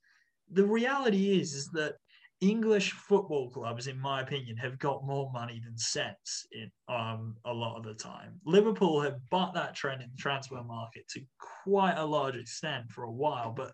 [0.51, 1.95] The reality is, is that
[2.41, 7.53] English football clubs, in my opinion, have got more money than sense in um, a
[7.53, 8.39] lot of the time.
[8.45, 11.21] Liverpool have bought that trend in the transfer market to
[11.63, 13.73] quite a large extent for a while, but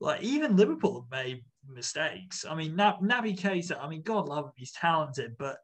[0.00, 2.44] like even Liverpool have made mistakes.
[2.48, 5.58] I mean, Naby Keita, I mean, God love him, he's talented, but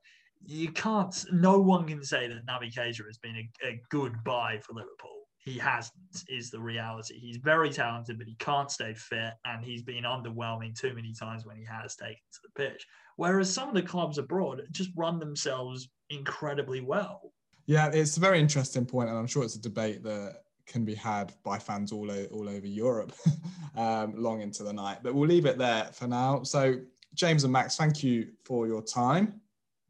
[0.44, 1.24] you can't.
[1.32, 5.24] No one can say that Naby Keita has been a, a good buy for Liverpool
[5.44, 7.18] he hasn't is the reality.
[7.18, 11.44] He's very talented, but he can't stay fit, and he's been underwhelming too many times
[11.44, 12.86] when he has taken to the pitch.
[13.16, 17.32] Whereas some of the clubs abroad just run themselves incredibly well.
[17.66, 20.94] Yeah, it's a very interesting point, and I'm sure it's a debate that can be
[20.94, 23.12] had by fans all, all over Europe
[23.76, 24.98] um, long into the night.
[25.02, 26.42] But we'll leave it there for now.
[26.42, 26.76] So,
[27.14, 29.40] James and Max, thank you for your time.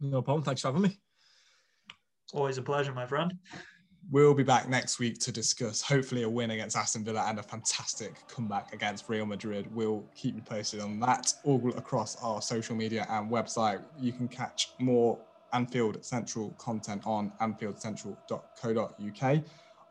[0.01, 0.45] No problem.
[0.45, 0.99] Thanks for having me.
[2.33, 3.35] Always a pleasure, my friend.
[4.11, 7.43] We'll be back next week to discuss hopefully a win against Aston Villa and a
[7.43, 9.75] fantastic comeback against Real Madrid.
[9.75, 13.83] We'll keep you posted on that all across our social media and website.
[13.99, 15.19] You can catch more
[15.55, 19.45] Anfield Central content on anfieldcentral.co.uk,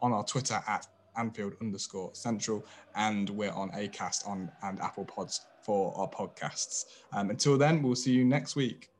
[0.03, 0.85] on our Twitter at
[1.17, 2.63] Anfield underscore Central,
[2.95, 6.85] and we're on Acast on and Apple Pods for our podcasts.
[7.13, 8.92] Um, until then, we'll see you next week.